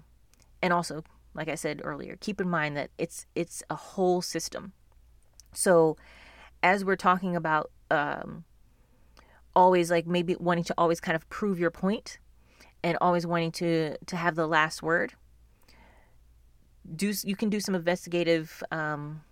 and 0.61 0.71
also, 0.71 1.03
like 1.33 1.47
I 1.47 1.55
said 1.55 1.81
earlier, 1.83 2.15
keep 2.19 2.39
in 2.39 2.47
mind 2.47 2.77
that 2.77 2.91
it's 2.99 3.25
it's 3.33 3.63
a 3.71 3.75
whole 3.75 4.21
system. 4.21 4.73
So, 5.51 5.97
as 6.61 6.85
we're 6.85 6.95
talking 6.95 7.35
about, 7.35 7.71
um, 7.89 8.43
always 9.55 9.89
like 9.89 10.05
maybe 10.05 10.35
wanting 10.35 10.65
to 10.65 10.75
always 10.77 10.99
kind 10.99 11.15
of 11.15 11.27
prove 11.29 11.57
your 11.59 11.71
point, 11.71 12.19
and 12.83 12.99
always 13.01 13.25
wanting 13.25 13.51
to 13.53 13.97
to 13.97 14.15
have 14.15 14.35
the 14.35 14.45
last 14.45 14.83
word. 14.83 15.15
Do 16.95 17.11
you 17.23 17.35
can 17.35 17.49
do 17.49 17.59
some 17.59 17.73
investigative 17.73 18.61
um, 18.69 19.23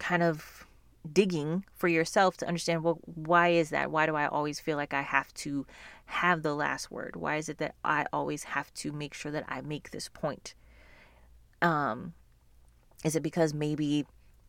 kind 0.00 0.24
of 0.24 0.66
digging 1.12 1.64
for 1.74 1.88
yourself 1.88 2.36
to 2.36 2.46
understand 2.46 2.82
well 2.82 2.98
why 3.04 3.48
is 3.48 3.70
that? 3.70 3.90
Why 3.90 4.06
do 4.06 4.14
i 4.16 4.26
always 4.26 4.60
feel 4.60 4.76
like 4.76 4.92
i 4.92 5.02
have 5.02 5.32
to 5.34 5.66
have 6.06 6.42
the 6.42 6.54
last 6.54 6.90
word? 6.90 7.16
Why 7.16 7.36
is 7.36 7.48
it 7.48 7.58
that 7.58 7.74
i 7.84 8.06
always 8.12 8.44
have 8.44 8.72
to 8.74 8.92
make 8.92 9.14
sure 9.14 9.32
that 9.32 9.44
i 9.48 9.60
make 9.60 9.90
this 9.90 10.08
point? 10.08 10.54
Um 11.62 12.14
is 13.04 13.14
it 13.16 13.22
because 13.22 13.54
maybe 13.54 14.06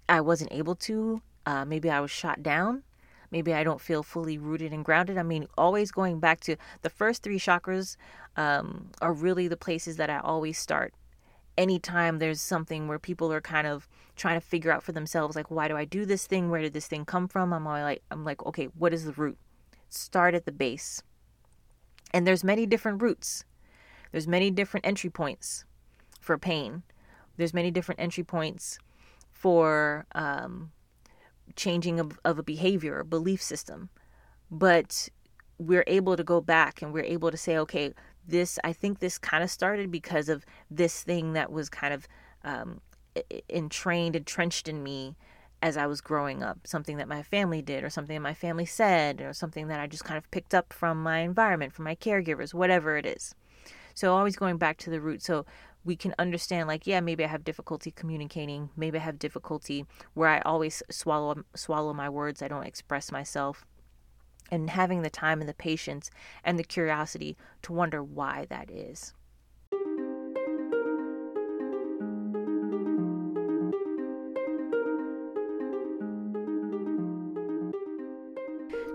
i 0.08 0.22
wasn't 0.22 0.52
able 0.52 0.76
to? 0.76 1.22
Uh, 1.46 1.66
maybe 1.66 1.90
i 1.90 2.00
was 2.00 2.12
shot 2.12 2.44
down? 2.44 2.84
Maybe 3.32 3.54
i 3.54 3.64
don't 3.64 3.82
feel 3.82 4.04
fully 4.04 4.38
rooted 4.38 4.74
and 4.74 4.84
grounded? 4.84 5.18
I 5.18 5.24
mean 5.24 5.48
always 5.58 5.92
going 5.92 6.20
back 6.20 6.40
to 6.42 6.56
the 6.82 6.90
first 6.90 7.24
three 7.24 7.40
chakras 7.40 7.96
um, 8.38 8.90
are 9.02 9.14
really 9.14 9.48
the 9.48 9.58
places 9.58 9.98
that 9.98 10.10
i 10.10 10.20
always 10.20 10.58
start 10.58 10.94
anytime 11.60 12.18
there's 12.18 12.40
something 12.42 12.88
where 12.88 12.98
people 12.98 13.32
are 13.34 13.42
kind 13.42 13.68
of 13.68 13.88
trying 14.16 14.40
to 14.40 14.46
figure 14.46 14.72
out 14.72 14.82
for 14.82 14.94
themselves 14.94 15.36
like 15.36 15.52
why 15.52 15.68
do 15.68 15.76
I 15.76 15.86
do 15.86 16.06
this 16.06 16.26
thing? 16.26 16.50
Where 16.50 16.62
did 16.62 16.74
this 16.74 16.88
thing 16.88 17.06
come 17.06 17.28
from? 17.28 17.54
I'm 17.54 17.68
always 17.68 17.84
like 17.84 18.02
I'm 18.10 18.24
like, 18.24 18.44
okay, 18.46 18.70
what 18.78 18.94
is 18.94 19.04
the 19.04 19.12
root? 19.12 19.38
Start 19.90 20.34
at 20.34 20.46
the 20.46 20.52
base. 20.52 21.04
And 22.12 22.26
there's 22.26 22.44
many 22.44 22.66
different 22.66 23.02
roots. 23.02 23.44
There's 24.12 24.28
many 24.28 24.50
different 24.50 24.86
entry 24.86 25.10
points 25.10 25.66
for 26.22 26.38
pain. 26.38 26.84
There's 27.38 27.54
many 27.54 27.72
different 27.72 28.00
entry 28.00 28.24
points 28.24 28.80
for 29.32 30.06
um, 30.16 30.72
changing 31.56 32.00
of, 32.00 32.20
of 32.26 32.40
a 32.40 32.44
behavior 32.44 32.98
or 32.98 33.04
belief 33.04 33.42
system. 33.44 33.90
But 34.50 35.10
we're 35.60 35.84
able 35.88 36.16
to 36.16 36.24
go 36.24 36.42
back 36.42 36.82
and 36.82 36.94
we're 36.94 37.04
able 37.04 37.30
to 37.30 37.38
say, 37.38 37.58
okay, 37.58 37.94
this 38.30 38.60
i 38.64 38.74
think 38.74 39.00
this 39.00 39.18
kind 39.18 39.44
of 39.44 39.50
started 39.50 39.92
because 39.92 40.30
of 40.30 40.46
this 40.70 41.04
thing 41.04 41.34
that 41.34 41.52
was 41.52 41.70
kind 41.70 41.94
of 41.94 42.08
um, 42.44 42.82
entrained 43.50 44.16
entrenched 44.16 44.68
in 44.68 44.82
me 44.82 45.16
as 45.62 45.76
i 45.76 45.86
was 45.86 46.02
growing 46.02 46.42
up 46.42 46.60
something 46.66 46.98
that 46.98 47.08
my 47.08 47.22
family 47.22 47.62
did 47.62 47.84
or 47.84 47.90
something 47.90 48.16
that 48.16 48.22
my 48.22 48.34
family 48.34 48.66
said 48.66 49.22
or 49.22 49.34
something 49.34 49.68
that 49.68 49.80
i 49.80 49.88
just 49.88 50.06
kind 50.06 50.18
of 50.18 50.30
picked 50.32 50.54
up 50.54 50.72
from 50.72 51.02
my 51.02 51.20
environment 51.20 51.74
from 51.74 51.86
my 51.86 51.96
caregivers 51.96 52.54
whatever 52.54 52.98
it 52.98 53.06
is. 53.06 53.36
So 53.96 54.16
always 54.16 54.38
going 54.38 54.58
back 54.58 54.78
to 54.78 54.90
the 54.90 55.02
root 55.02 55.22
so 55.22 55.46
we 55.84 55.96
can 55.96 56.14
understand 56.20 56.68
like 56.68 56.86
yeah 56.86 57.00
maybe 57.00 57.24
i 57.24 57.28
have 57.28 57.44
difficulty 57.44 57.92
communicating 57.92 58.70
maybe 58.76 58.98
i 58.98 59.02
have 59.02 59.20
difficulty 59.20 59.86
where 60.14 60.30
i 60.30 60.40
always 60.42 60.84
swallow 60.90 61.44
swallow 61.56 61.94
my 61.94 62.10
words 62.10 62.42
i 62.42 62.48
don't 62.48 62.66
express 62.66 63.12
myself 63.12 63.66
and 64.52 64.70
having 64.70 65.02
the 65.02 65.10
time 65.10 65.40
and 65.40 65.50
the 65.50 65.54
patience 65.54 66.10
and 66.44 66.58
the 66.58 66.64
curiosity 66.64 67.38
to 67.64 67.74
wonder 67.74 68.04
why 68.04 68.46
that 68.50 68.70
is. 68.70 69.14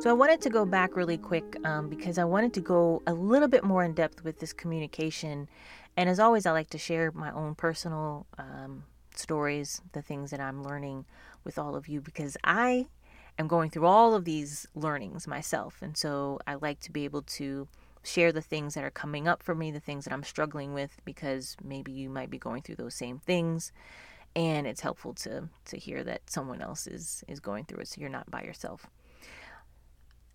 So 0.05 0.11
I 0.11 0.13
wanted 0.13 0.43
to 0.43 0.51
go 0.51 0.67
back 0.67 0.97
really 0.97 1.17
quick 1.17 1.57
um, 1.65 1.89
because 1.89 2.19
I 2.19 2.25
wanted 2.25 2.53
to 2.55 2.61
go 2.61 3.03
a 3.07 3.15
little 3.15 3.49
bit 3.49 3.65
more 3.65 3.83
in 3.83 3.95
depth 3.95 4.23
with 4.23 4.39
this 4.39 4.53
communication. 4.53 5.49
And 5.97 6.11
as 6.11 6.21
always, 6.21 6.45
I 6.45 6.53
like 6.53 6.69
to 6.71 6.79
share 6.79 7.11
my 7.13 7.33
own 7.33 7.55
personal 7.55 8.27
um, 8.37 8.85
stories, 9.15 9.81
the 9.93 10.03
things 10.03 10.31
that 10.31 10.41
I'm 10.41 10.63
learning 10.63 11.07
with 11.43 11.59
all 11.59 11.75
of 11.75 11.89
you 11.89 12.03
because 12.03 12.37
I 12.45 12.87
am 13.39 13.49
going 13.49 13.71
through 13.71 13.87
all 13.87 14.15
of 14.15 14.25
these 14.25 14.67
learnings 14.75 15.27
myself. 15.27 15.83
And 15.83 15.97
so 15.97 16.39
I 16.47 16.55
like 16.55 16.81
to 16.81 16.93
be 16.93 17.05
able 17.05 17.23
to 17.23 17.69
share 18.03 18.33
the 18.33 18.43
things 18.43 18.75
that 18.75 18.85
are 18.85 18.91
coming 18.91 19.27
up 19.27 19.43
for 19.43 19.55
me, 19.55 19.71
the 19.71 19.81
things 19.81 20.05
that 20.05 20.13
I'm 20.13 20.23
struggling 20.23 20.75
with, 20.75 21.01
because 21.05 21.57
maybe 21.65 21.91
you 21.91 22.11
might 22.11 22.31
be 22.31 22.39
going 22.39 22.63
through 22.63 22.77
those 22.77 22.95
same 22.95 23.19
things. 23.19 23.73
And 24.37 24.67
it's 24.67 24.81
helpful 24.81 25.15
to 25.15 25.49
to 25.67 25.77
hear 25.79 26.03
that 26.05 26.29
someone 26.29 26.61
else 26.61 26.87
is 26.87 27.23
is 27.29 27.39
going 27.39 27.65
through 27.67 27.81
it, 27.81 27.89
so 27.89 28.01
you're 28.01 28.11
not 28.11 28.31
by 28.31 28.43
yourself. 28.43 28.87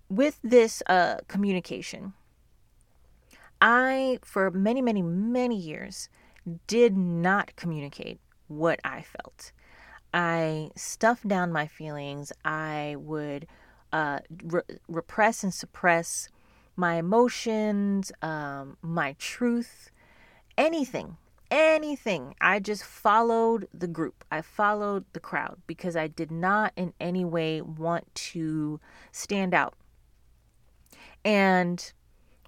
With 0.10 0.40
this 0.42 0.82
uh, 0.88 1.18
communication, 1.28 2.14
I 3.62 4.20
for 4.24 4.50
many, 4.52 4.82
many, 4.82 5.02
many 5.02 5.58
years 5.58 6.08
did 6.66 6.96
not 6.96 7.56
communicate 7.58 8.20
what 8.48 8.80
I 8.86 9.02
felt. 9.02 9.52
I 10.14 10.72
stuffed 10.76 11.28
down 11.28 11.52
my 11.52 11.68
feelings. 11.68 12.32
I 12.44 12.96
would 12.98 13.48
uh, 13.94 14.20
re- 14.44 14.62
repress 14.88 15.44
and 15.44 15.54
suppress 15.54 16.30
my 16.76 16.96
emotions, 16.96 18.12
um, 18.22 18.78
my 18.82 19.16
truth, 19.20 19.92
anything, 20.58 21.18
anything. 21.52 22.36
I 22.40 22.60
just 22.60 22.84
followed 22.84 23.68
the 23.74 23.88
group. 23.88 24.24
I 24.32 24.42
followed 24.42 25.06
the 25.14 25.20
crowd 25.20 25.60
because 25.68 25.96
I 25.96 26.08
did 26.08 26.32
not 26.32 26.74
in 26.76 26.94
any 27.00 27.26
way 27.26 27.62
want 27.62 28.14
to 28.16 28.80
stand 29.12 29.54
out. 29.54 29.76
And 31.26 31.92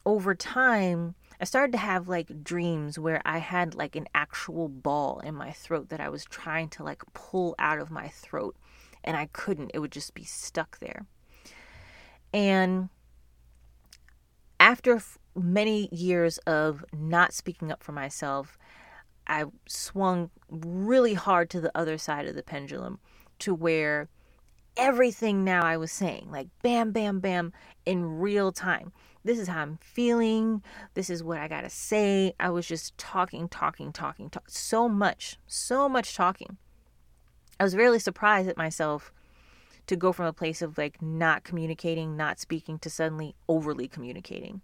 over 0.05 0.33
time, 0.33 1.15
I 1.41 1.43
started 1.43 1.71
to 1.71 1.79
have 1.79 2.07
like 2.07 2.43
dreams 2.43 2.99
where 2.99 3.19
I 3.25 3.39
had 3.39 3.73
like 3.73 3.95
an 3.95 4.07
actual 4.13 4.69
ball 4.69 5.19
in 5.21 5.33
my 5.33 5.51
throat 5.51 5.89
that 5.89 5.99
I 5.99 6.07
was 6.07 6.23
trying 6.23 6.69
to 6.69 6.83
like 6.83 7.01
pull 7.15 7.55
out 7.57 7.79
of 7.79 7.89
my 7.89 8.09
throat 8.09 8.55
and 9.03 9.17
I 9.17 9.25
couldn't. 9.33 9.71
It 9.73 9.79
would 9.79 9.91
just 9.91 10.13
be 10.13 10.23
stuck 10.23 10.77
there. 10.77 11.07
And 12.31 12.89
after 14.59 15.01
many 15.35 15.89
years 15.91 16.37
of 16.39 16.85
not 16.93 17.33
speaking 17.33 17.71
up 17.71 17.81
for 17.81 17.91
myself, 17.91 18.59
I 19.25 19.45
swung 19.67 20.29
really 20.47 21.15
hard 21.15 21.49
to 21.49 21.61
the 21.61 21.71
other 21.73 21.97
side 21.97 22.27
of 22.27 22.35
the 22.35 22.43
pendulum 22.43 22.99
to 23.39 23.55
where 23.55 24.09
everything 24.77 25.43
now 25.43 25.63
I 25.63 25.77
was 25.77 25.91
saying, 25.91 26.29
like 26.29 26.49
bam, 26.61 26.91
bam, 26.91 27.19
bam, 27.19 27.51
in 27.83 28.19
real 28.19 28.51
time 28.51 28.91
this 29.23 29.39
is 29.39 29.47
how 29.47 29.61
I'm 29.61 29.77
feeling. 29.81 30.63
This 30.93 31.09
is 31.09 31.23
what 31.23 31.39
I 31.39 31.47
got 31.47 31.61
to 31.61 31.69
say. 31.69 32.33
I 32.39 32.49
was 32.49 32.67
just 32.67 32.97
talking, 32.97 33.47
talking, 33.47 33.91
talking, 33.91 34.29
talk, 34.29 34.49
so 34.49 34.89
much, 34.89 35.37
so 35.47 35.87
much 35.87 36.15
talking. 36.15 36.57
I 37.59 37.63
was 37.63 37.75
really 37.75 37.99
surprised 37.99 38.49
at 38.49 38.57
myself 38.57 39.13
to 39.87 39.95
go 39.95 40.11
from 40.11 40.25
a 40.25 40.33
place 40.33 40.61
of 40.61 40.77
like 40.77 41.01
not 41.01 41.43
communicating, 41.43 42.17
not 42.17 42.39
speaking 42.39 42.79
to 42.79 42.89
suddenly 42.89 43.35
overly 43.47 43.87
communicating. 43.87 44.61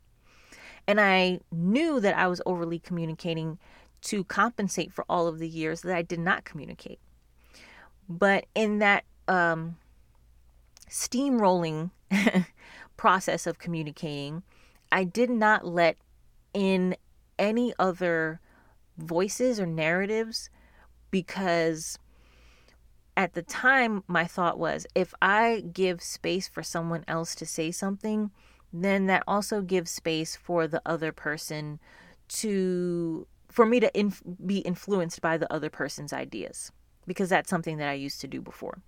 And 0.88 1.02
I 1.02 1.42
knew 1.52 2.00
that 2.00 2.18
I 2.18 2.28
was 2.28 2.42
overly 2.46 2.80
communicating 2.80 3.60
to 4.02 4.24
compensate 4.24 4.94
for 4.94 5.06
all 5.10 5.28
of 5.28 5.40
the 5.40 5.48
years 5.48 5.82
that 5.82 5.96
I 5.96 6.02
did 6.02 6.20
not 6.20 6.46
communicate. 6.46 7.00
But 8.08 8.46
in 8.56 8.80
that 8.80 9.04
um, 9.28 9.76
steamrolling 10.90 11.92
process 12.98 13.48
of 13.48 13.60
communicating, 13.60 14.44
I 14.92 15.04
did 15.04 15.30
not 15.30 15.66
let 15.66 15.98
in 16.54 16.96
any 17.40 17.74
other 17.78 18.42
voices 18.98 19.60
or 19.60 19.66
narratives 19.66 20.50
because 21.12 22.00
at 23.16 23.34
the 23.34 23.42
time 23.42 24.04
my 24.08 24.26
thought 24.26 24.60
was 24.60 24.86
if 24.96 25.14
I 25.22 25.64
give 25.72 26.02
space 26.02 26.48
for 26.48 26.64
someone 26.64 27.04
else 27.08 27.36
to 27.36 27.46
say 27.46 27.72
something, 27.72 28.32
then 28.74 29.08
that 29.08 29.24
also 29.28 29.62
gives 29.62 29.92
space 29.92 30.36
for 30.36 30.68
the 30.68 30.82
other 30.86 31.12
person 31.12 31.80
to 32.28 33.28
for 33.50 33.66
me 33.66 33.80
to 33.80 33.98
inf- 33.98 34.22
be 34.46 34.60
influenced 34.60 35.22
by 35.22 35.38
the 35.38 35.52
other 35.52 35.70
person's 35.70 36.14
ideas 36.14 36.72
because 37.08 37.30
that's 37.30 37.50
something 37.50 37.78
that 37.78 37.88
I 37.88 37.94
used 37.94 38.22
to 38.22 38.28
do 38.28 38.42
before. 38.42 38.82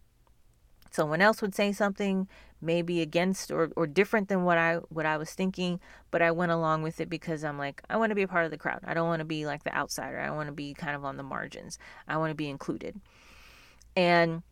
Someone 0.91 1.21
else 1.21 1.41
would 1.41 1.55
say 1.55 1.71
something 1.71 2.27
maybe 2.61 3.01
against 3.01 3.51
or, 3.51 3.71
or 3.75 3.87
different 3.87 4.27
than 4.27 4.43
what 4.43 4.57
I 4.57 4.75
what 4.89 5.05
I 5.05 5.17
was 5.17 5.31
thinking, 5.31 5.79
but 6.11 6.21
I 6.21 6.31
went 6.31 6.51
along 6.51 6.81
with 6.81 6.99
it 6.99 7.09
because 7.09 7.43
I'm 7.43 7.57
like 7.57 7.81
I 7.89 7.97
want 7.97 8.11
to 8.11 8.15
be 8.15 8.23
a 8.23 8.27
part 8.27 8.45
of 8.45 8.51
the 8.51 8.57
crowd. 8.57 8.81
I 8.85 8.93
don't 8.93 9.07
want 9.07 9.19
to 9.19 9.25
be 9.25 9.45
like 9.45 9.63
the 9.63 9.75
outsider. 9.75 10.19
I 10.19 10.31
want 10.31 10.47
to 10.47 10.53
be 10.53 10.73
kind 10.73 10.95
of 10.95 11.05
on 11.05 11.17
the 11.17 11.23
margins. 11.23 11.77
I 12.07 12.17
want 12.17 12.31
to 12.31 12.35
be 12.35 12.49
included. 12.49 12.99
And 13.95 14.43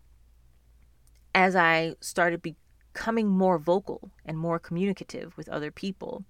as 1.34 1.56
I 1.56 1.94
started 2.02 2.42
becoming 2.42 3.28
more 3.28 3.60
vocal 3.60 4.12
and 4.26 4.38
more 4.38 4.60
communicative 4.60 5.36
with 5.38 5.50
other 5.50 5.72
people, 5.72 6.26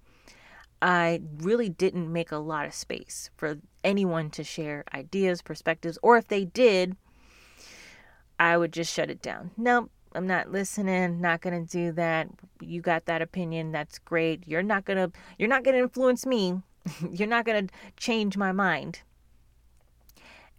I 0.80 1.22
really 1.38 1.68
didn't 1.68 2.12
make 2.12 2.30
a 2.30 2.36
lot 2.36 2.66
of 2.66 2.74
space 2.74 3.30
for 3.36 3.58
anyone 3.82 4.30
to 4.30 4.44
share 4.44 4.84
ideas, 4.94 5.42
perspectives, 5.42 5.98
or 6.02 6.16
if 6.16 6.28
they 6.28 6.44
did, 6.44 6.96
I 8.38 8.56
would 8.56 8.72
just 8.72 8.92
shut 8.92 9.10
it 9.10 9.20
down. 9.20 9.50
Nope, 9.56 9.90
I'm 10.14 10.26
not 10.26 10.50
listening, 10.50 11.20
not 11.20 11.40
going 11.40 11.66
to 11.66 11.70
do 11.70 11.92
that. 11.92 12.28
You 12.60 12.80
got 12.80 13.06
that 13.06 13.22
opinion, 13.22 13.72
that's 13.72 13.98
great. 13.98 14.42
You're 14.46 14.62
not 14.62 14.84
going 14.84 14.96
to 14.96 15.18
you're 15.38 15.48
not 15.48 15.64
going 15.64 15.76
to 15.76 15.82
influence 15.82 16.26
me. 16.26 16.62
you're 17.12 17.28
not 17.28 17.44
going 17.44 17.66
to 17.68 17.74
change 17.96 18.36
my 18.36 18.52
mind. 18.52 19.02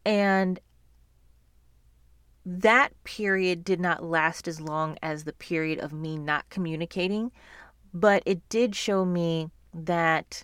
And 0.06 0.60
that 2.46 2.92
period 3.04 3.64
did 3.64 3.80
not 3.80 4.04
last 4.04 4.48
as 4.48 4.62
long 4.62 4.98
as 5.02 5.24
the 5.24 5.34
period 5.34 5.80
of 5.80 5.94
me 5.94 6.18
not 6.18 6.50
communicating, 6.50 7.32
but 7.94 8.24
it 8.26 8.48
did 8.50 8.76
show 8.76 9.06
me 9.06 9.50
that 9.74 10.44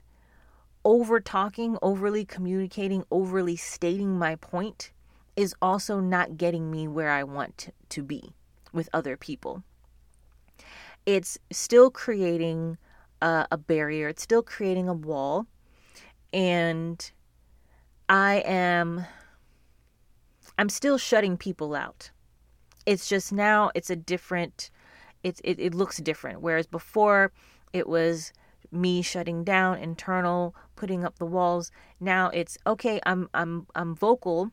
over 0.84 1.20
talking, 1.20 1.78
overly 1.82 2.26
communicating, 2.26 3.04
overly 3.10 3.56
stating 3.56 4.20
my 4.20 4.36
point 4.36 4.92
is 5.36 5.56
also 5.62 6.00
not 6.00 6.38
getting 6.38 6.70
me 6.70 6.88
where 6.88 7.10
I 7.10 7.24
want 7.24 7.74
to 7.90 8.04
be 8.04 8.34
with 8.76 8.90
other 8.94 9.18
people. 9.18 9.64
It's 11.06 11.38
still 11.52 11.90
creating 11.90 12.78
a, 13.22 13.48
a 13.52 13.58
barrier, 13.58 14.10
it's 14.10 14.22
still 14.22 14.44
creating 14.44 14.90
a 14.90 14.94
wall. 14.94 15.48
And 16.34 17.12
I 18.10 18.44
am 18.46 19.06
I'm 20.58 20.70
still 20.70 20.98
shutting 20.98 21.38
people 21.38 21.76
out. 21.76 22.12
It's 22.86 23.10
just 23.10 23.34
now 23.34 23.72
it's 23.74 23.90
a 23.90 23.96
different 23.96 24.70
it's 25.24 25.42
it, 25.44 25.60
it 25.60 25.74
looks 25.74 25.98
different. 25.98 26.42
Whereas 26.42 26.68
before 26.68 27.32
it 27.74 27.88
was 27.88 28.32
me 28.72 29.02
shutting 29.02 29.44
down 29.44 29.80
internal, 29.80 30.56
putting 30.76 31.04
up 31.04 31.18
the 31.18 31.26
walls. 31.26 31.72
Now 32.00 32.30
it's 32.30 32.58
okay, 32.68 33.00
I'm 33.06 33.30
I'm 33.34 33.68
I'm 33.76 33.96
vocal 33.96 34.52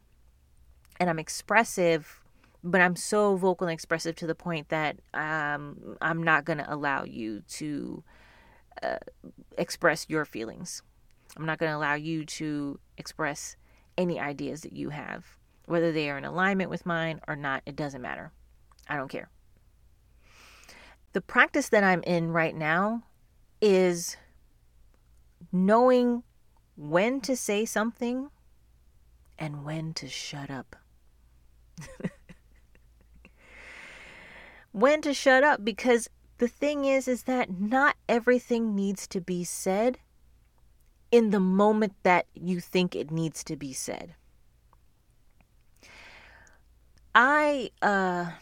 and 0.98 1.10
I'm 1.10 1.18
expressive 1.18 2.21
but 2.64 2.80
I'm 2.80 2.96
so 2.96 3.36
vocal 3.36 3.66
and 3.66 3.74
expressive 3.74 4.14
to 4.16 4.26
the 4.26 4.34
point 4.34 4.68
that 4.68 4.98
um, 5.14 5.96
I'm 6.00 6.22
not 6.22 6.44
going 6.44 6.58
to 6.58 6.72
allow 6.72 7.04
you 7.04 7.42
to 7.48 8.04
uh, 8.82 8.98
express 9.58 10.06
your 10.08 10.24
feelings. 10.24 10.82
I'm 11.36 11.46
not 11.46 11.58
going 11.58 11.70
to 11.70 11.76
allow 11.76 11.94
you 11.94 12.24
to 12.24 12.78
express 12.98 13.56
any 13.98 14.20
ideas 14.20 14.62
that 14.62 14.72
you 14.72 14.90
have, 14.90 15.24
whether 15.66 15.92
they 15.92 16.10
are 16.10 16.18
in 16.18 16.24
alignment 16.24 16.70
with 16.70 16.86
mine 16.86 17.20
or 17.26 17.36
not. 17.36 17.62
It 17.66 17.76
doesn't 17.76 18.02
matter. 18.02 18.32
I 18.88 18.96
don't 18.96 19.08
care. 19.08 19.28
The 21.12 21.20
practice 21.20 21.68
that 21.70 21.84
I'm 21.84 22.02
in 22.04 22.30
right 22.30 22.54
now 22.54 23.02
is 23.60 24.16
knowing 25.50 26.22
when 26.76 27.20
to 27.22 27.36
say 27.36 27.64
something 27.64 28.30
and 29.38 29.64
when 29.64 29.92
to 29.94 30.08
shut 30.08 30.50
up. 30.50 30.76
when 34.72 35.02
to 35.02 35.14
shut 35.14 35.44
up 35.44 35.64
because 35.64 36.08
the 36.38 36.48
thing 36.48 36.84
is 36.84 37.06
is 37.06 37.24
that 37.24 37.60
not 37.60 37.96
everything 38.08 38.74
needs 38.74 39.06
to 39.06 39.20
be 39.20 39.44
said 39.44 39.98
in 41.10 41.30
the 41.30 41.40
moment 41.40 41.92
that 42.02 42.26
you 42.34 42.58
think 42.58 42.96
it 42.96 43.10
needs 43.10 43.44
to 43.44 43.54
be 43.54 43.72
said. 43.72 44.14
I 47.14 47.70
uh 47.82 48.32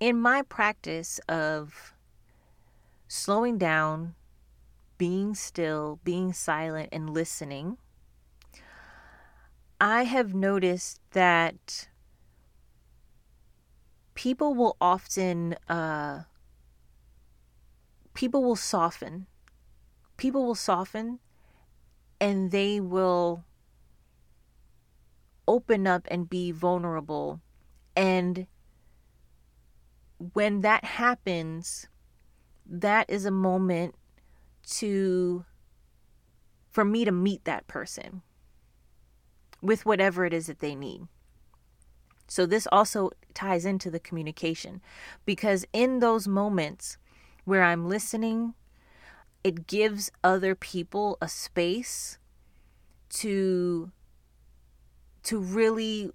in 0.00 0.20
my 0.20 0.42
practice 0.42 1.20
of 1.28 1.94
slowing 3.06 3.56
down, 3.56 4.16
being 4.98 5.34
still, 5.34 6.00
being 6.02 6.32
silent 6.32 6.88
and 6.90 7.08
listening, 7.10 7.78
I 9.80 10.04
have 10.04 10.34
noticed 10.34 11.00
that 11.12 11.88
people 14.14 14.54
will 14.54 14.76
often 14.80 15.54
uh, 15.68 16.22
people 18.14 18.42
will 18.42 18.56
soften. 18.56 19.26
People 20.16 20.44
will 20.44 20.54
soften 20.54 21.18
and 22.20 22.50
they 22.50 22.80
will 22.80 23.44
open 25.48 25.86
up 25.86 26.06
and 26.10 26.30
be 26.30 26.52
vulnerable. 26.52 27.40
And 27.96 28.46
when 30.34 30.60
that 30.60 30.84
happens 30.84 31.88
that 32.64 33.10
is 33.10 33.24
a 33.24 33.30
moment 33.30 33.94
to 34.64 35.44
for 36.70 36.84
me 36.84 37.04
to 37.04 37.12
meet 37.12 37.44
that 37.44 37.66
person 37.66 38.22
with 39.60 39.84
whatever 39.84 40.24
it 40.24 40.32
is 40.32 40.46
that 40.46 40.60
they 40.60 40.74
need. 40.74 41.02
So 42.28 42.46
this 42.46 42.66
also 42.72 43.10
ties 43.34 43.64
into 43.64 43.90
the 43.90 44.00
communication 44.00 44.80
because 45.24 45.64
in 45.72 46.00
those 46.00 46.28
moments 46.28 46.96
where 47.44 47.62
I'm 47.62 47.88
listening, 47.88 48.54
it 49.44 49.66
gives 49.66 50.10
other 50.22 50.54
people 50.54 51.18
a 51.20 51.28
space 51.28 52.18
to 53.10 53.90
to 55.24 55.38
really 55.38 56.10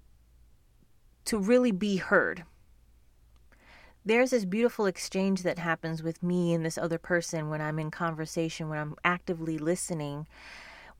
to 1.24 1.38
really 1.38 1.72
be 1.72 1.96
heard. 1.96 2.44
There's 4.04 4.30
this 4.30 4.46
beautiful 4.46 4.86
exchange 4.86 5.42
that 5.42 5.58
happens 5.58 6.02
with 6.02 6.22
me 6.22 6.54
and 6.54 6.64
this 6.64 6.78
other 6.78 6.96
person 6.96 7.50
when 7.50 7.60
I'm 7.60 7.78
in 7.78 7.90
conversation, 7.90 8.70
when 8.70 8.78
I'm 8.78 8.94
actively 9.04 9.58
listening, 9.58 10.26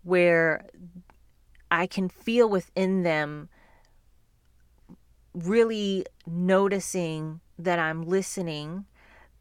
where 0.02 0.66
I 1.70 1.86
can 1.86 2.10
feel 2.10 2.48
within 2.48 3.04
them 3.04 3.48
really 5.44 6.04
noticing 6.26 7.40
that 7.58 7.78
I'm 7.78 8.02
listening. 8.02 8.86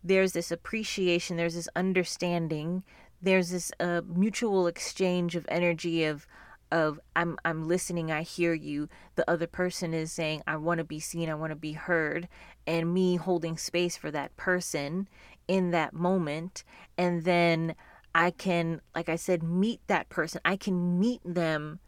There's 0.04 0.34
this 0.34 0.52
appreciation, 0.52 1.38
there's 1.38 1.56
this 1.56 1.70
understanding, 1.76 2.84
there's 3.22 3.50
this 3.50 3.72
uh, 3.80 4.02
mutual 4.06 4.68
exchange 4.68 5.36
of 5.36 5.46
energy 5.50 6.04
of 6.04 6.28
of 6.70 7.00
I'm 7.16 7.38
I'm 7.46 7.66
listening, 7.68 8.12
I 8.12 8.24
hear 8.24 8.54
you. 8.54 8.90
The 9.16 9.30
other 9.30 9.48
person 9.48 9.94
is 9.94 10.12
saying 10.12 10.44
I 10.46 10.58
want 10.58 10.80
to 10.80 10.84
be 10.84 11.00
seen, 11.00 11.30
I 11.30 11.36
want 11.36 11.52
to 11.52 11.56
be 11.56 11.74
heard, 11.74 12.28
and 12.66 12.94
me 12.94 13.16
holding 13.16 13.58
space 13.58 13.96
for 13.96 14.12
that 14.12 14.36
person 14.36 15.08
in 15.48 15.72
that 15.72 15.94
moment 15.94 16.66
and 16.98 17.24
then 17.24 17.74
I 18.14 18.32
can 18.32 18.82
like 18.94 19.08
I 19.08 19.16
said 19.16 19.44
meet 19.44 19.80
that 19.88 20.10
person. 20.10 20.42
I 20.44 20.58
can 20.58 21.00
meet 21.00 21.22
them 21.24 21.80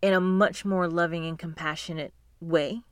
in 0.00 0.14
a 0.14 0.20
much 0.20 0.64
more 0.64 0.88
loving 0.88 1.26
and 1.26 1.38
compassionate 1.38 2.14
way 2.40 2.82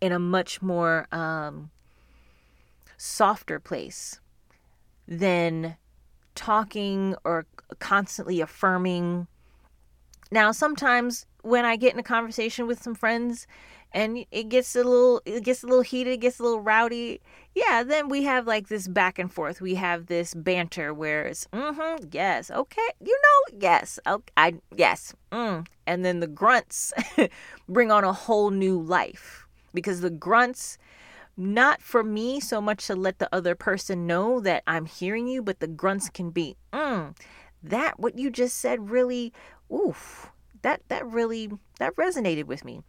in 0.00 0.12
a 0.12 0.18
much 0.18 0.60
more 0.62 1.06
um, 1.12 1.70
softer 2.96 3.58
place 3.58 4.20
than 5.06 5.76
talking 6.34 7.14
or 7.24 7.46
constantly 7.78 8.40
affirming. 8.40 9.26
Now, 10.30 10.52
sometimes 10.52 11.26
when 11.42 11.64
I 11.64 11.76
get 11.76 11.92
in 11.92 11.98
a 11.98 12.04
conversation 12.04 12.66
with 12.66 12.82
some 12.82 12.94
friends 12.94 13.46
and 13.92 14.26
it 14.30 14.48
gets 14.48 14.74
a 14.74 14.82
little 14.82 15.22
it 15.24 15.44
gets 15.44 15.62
a 15.62 15.66
little 15.66 15.82
heated, 15.82 16.14
it 16.14 16.20
gets 16.20 16.40
a 16.40 16.42
little 16.42 16.60
rowdy, 16.60 17.20
yeah, 17.54 17.84
then 17.84 18.08
we 18.08 18.24
have 18.24 18.46
like 18.46 18.68
this 18.68 18.88
back 18.88 19.18
and 19.18 19.32
forth. 19.32 19.60
We 19.60 19.76
have 19.76 20.06
this 20.06 20.34
banter 20.34 20.92
where 20.92 21.26
it's 21.26 21.46
mm-hmm, 21.52 22.06
yes, 22.10 22.50
okay, 22.50 22.88
you 23.00 23.18
know, 23.22 23.58
yes, 23.60 24.00
okay, 24.06 24.32
I 24.36 24.54
yes, 24.74 25.14
mm. 25.30 25.64
and 25.86 26.04
then 26.04 26.20
the 26.20 26.26
grunts 26.26 26.92
bring 27.68 27.92
on 27.92 28.02
a 28.02 28.12
whole 28.12 28.50
new 28.50 28.80
life 28.80 29.43
because 29.74 30.00
the 30.00 30.10
grunts 30.10 30.78
not 31.36 31.82
for 31.82 32.02
me 32.02 32.40
so 32.40 32.60
much 32.60 32.86
to 32.86 32.94
let 32.94 33.18
the 33.18 33.28
other 33.34 33.54
person 33.54 34.06
know 34.06 34.40
that 34.40 34.62
I'm 34.66 34.86
hearing 34.86 35.26
you, 35.26 35.42
but 35.42 35.60
the 35.60 35.66
grunts 35.66 36.08
can 36.08 36.30
be, 36.30 36.56
mm, 36.72 37.16
that 37.62 37.98
what 37.98 38.16
you 38.16 38.30
just 38.30 38.56
said 38.56 38.90
really, 38.90 39.32
oof, 39.72 40.30
that 40.62 40.82
that 40.88 41.04
really 41.06 41.50
that 41.78 41.96
resonated 41.96 42.44
with 42.44 42.64
me. 42.64 42.82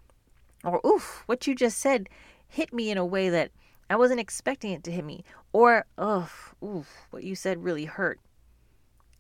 Or 0.64 0.80
oof, 0.86 1.24
what 1.26 1.48
you 1.48 1.56
just 1.56 1.80
said 1.80 2.08
hit 2.48 2.74
me 2.74 2.92
in 2.92 2.98
a 2.98 3.06
way 3.06 3.30
that 3.30 3.52
I 3.90 3.96
wasn't 3.96 4.20
expecting 4.20 4.72
it 4.72 4.84
to 4.86 4.92
hit 4.92 5.06
me. 5.06 5.24
Or 5.54 5.86
ugh, 5.98 6.30
oof, 6.64 7.08
what 7.10 7.24
you 7.24 7.36
said 7.36 7.64
really 7.64 7.86
hurt. 7.86 8.20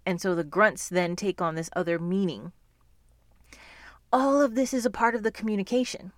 And 0.06 0.21
so 0.21 0.36
the 0.36 0.43
grunts 0.43 0.88
then 0.88 1.15
take 1.15 1.41
on 1.41 1.56
this 1.56 1.69
other 1.75 1.97
meaning. 1.97 2.51
All 4.13 4.41
of 4.41 4.56
this 4.56 4.73
is 4.73 4.86
a 4.86 4.91
part 4.91 5.15
of 5.15 5.23
the 5.23 5.32
communication. 5.32 6.12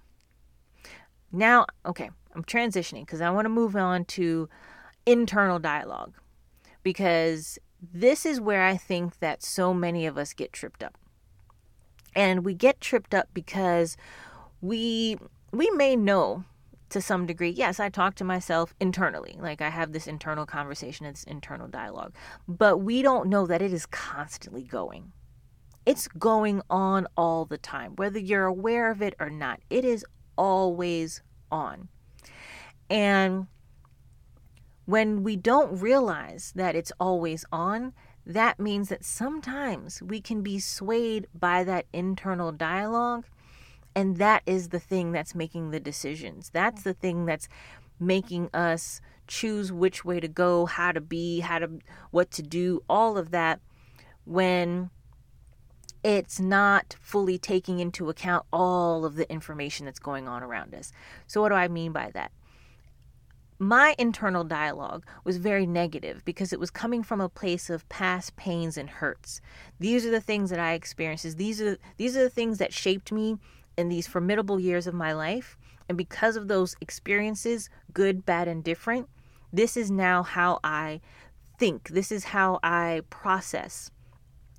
Now, 1.32 1.66
okay, 1.86 2.10
I'm 2.36 2.44
transitioning 2.44 3.02
because 3.02 3.22
I 3.22 3.30
want 3.30 3.46
to 3.46 3.50
move 3.50 3.76
on 3.76 4.06
to 4.06 4.50
internal 5.06 5.60
dialogue 5.60 6.14
because 6.84 7.60
this 7.82 8.26
is 8.26 8.42
where 8.42 8.64
I 8.64 8.78
think 8.78 9.20
that 9.20 9.44
so 9.44 9.74
many 9.74 10.06
of 10.06 10.18
us 10.18 10.34
get 10.34 10.54
tripped 10.54 10.84
up. 10.84 10.98
And 12.16 12.44
we 12.44 12.54
get 12.54 12.82
tripped 12.82 13.14
up 13.14 13.28
because 13.34 13.98
we 14.62 15.18
we 15.52 15.70
may 15.72 15.96
know 15.96 16.44
to 16.90 17.02
some 17.02 17.26
degree, 17.26 17.50
yes, 17.50 17.80
I 17.80 17.90
talk 17.90 18.16
to 18.16 18.24
myself 18.24 18.74
internally. 18.80 19.38
Like 19.40 19.62
I 19.62 19.70
have 19.70 19.92
this 19.92 20.08
internal 20.08 20.46
conversation, 20.46 21.06
this 21.06 21.24
internal 21.24 21.68
dialogue. 21.68 22.16
But 22.48 22.78
we 22.78 23.02
don't 23.02 23.30
know 23.30 23.46
that 23.46 23.62
it 23.62 23.74
is 23.74 23.86
constantly 23.86 24.64
going. 24.64 25.12
It's 25.86 26.08
going 26.08 26.62
on 26.70 27.08
all 27.16 27.46
the 27.46 27.58
time, 27.58 27.96
whether 27.96 28.20
you're 28.20 28.46
aware 28.46 28.92
of 28.92 29.02
it 29.02 29.16
or 29.20 29.30
not. 29.30 29.62
It 29.70 29.86
is 29.86 30.06
always 30.38 31.22
on. 31.52 31.90
And 32.90 33.48
when 34.86 35.24
we 35.24 35.36
don't 35.36 35.80
realize 35.80 36.54
that 36.56 36.76
it's 36.76 36.92
always 37.00 37.44
on, 37.52 37.94
that 38.26 38.60
means 38.60 38.90
that 38.90 39.06
sometimes 39.06 40.02
we 40.02 40.22
can 40.22 40.42
be 40.42 40.60
swayed 40.60 41.28
by 41.34 41.64
that 41.64 41.86
internal 41.94 42.52
dialogue. 42.52 43.26
And 43.96 44.18
that 44.18 44.44
is 44.46 44.70
the 44.70 44.80
thing 44.80 45.12
that's 45.12 45.34
making 45.34 45.72
the 45.72 45.80
decisions. 45.80 46.50
That's 46.52 46.84
the 46.84 46.94
thing 46.94 47.26
that's 47.26 47.50
making 48.00 48.50
us 48.54 49.02
choose 49.28 49.72
which 49.72 50.06
way 50.06 50.20
to 50.20 50.28
go, 50.28 50.66
how 50.66 50.92
to 50.92 51.02
be, 51.02 51.40
how 51.40 51.60
to, 51.60 51.70
what 52.12 52.32
to 52.32 52.44
do, 52.44 52.84
all 52.88 53.18
of 53.18 53.32
that 53.32 53.60
when 54.26 54.90
it's 56.04 56.40
not 56.40 56.96
fully 57.00 57.38
taking 57.38 57.80
into 57.80 58.10
account 58.10 58.46
all 58.52 59.06
of 59.06 59.16
the 59.16 59.30
information 59.32 59.86
that's 59.86 60.00
going 60.00 60.28
on 60.28 60.44
around 60.44 60.74
us. 60.74 60.92
So, 61.28 61.42
what 61.42 61.50
do 61.50 61.56
I 61.56 61.68
mean 61.68 61.92
by 61.92 62.12
that? 62.14 62.32
my 63.60 63.96
internal 63.98 64.44
dialogue 64.44 65.06
was 65.24 65.38
very 65.38 65.66
negative 65.66 66.24
because 66.26 66.54
it 66.54 66.60
was 66.60 66.70
coming 66.70 67.02
from 67.02 67.20
a 67.20 67.30
place 67.30 67.70
of 67.70 67.88
past 67.90 68.36
pains 68.36 68.78
and 68.78 68.90
hurts. 68.90 69.42
These 69.80 70.06
are 70.06 70.12
the 70.12 70.22
things 70.22 70.50
that 70.52 70.60
I 70.60 70.74
experienced. 70.74 71.38
These 71.38 71.62
are 71.62 71.78
these 71.98 72.16
are 72.16 72.24
the 72.24 72.30
things 72.30 72.60
that 72.60 72.74
shaped 72.74 73.12
me 73.12 73.38
in 73.78 73.90
these 73.90 74.08
formidable 74.08 74.60
years 74.60 74.86
of 74.88 74.94
my 74.94 75.14
life. 75.14 75.58
And 75.90 75.98
because 75.98 76.36
of 76.36 76.48
those 76.48 76.76
experiences, 76.82 77.70
good, 77.94 78.26
bad, 78.26 78.48
and 78.48 78.64
different, 78.64 79.08
this 79.52 79.78
is 79.78 79.90
now 79.90 80.22
how 80.22 80.60
I 80.64 81.02
think. 81.58 81.90
This 81.90 82.12
is 82.12 82.26
how 82.26 82.60
I 82.62 83.02
process. 83.10 83.90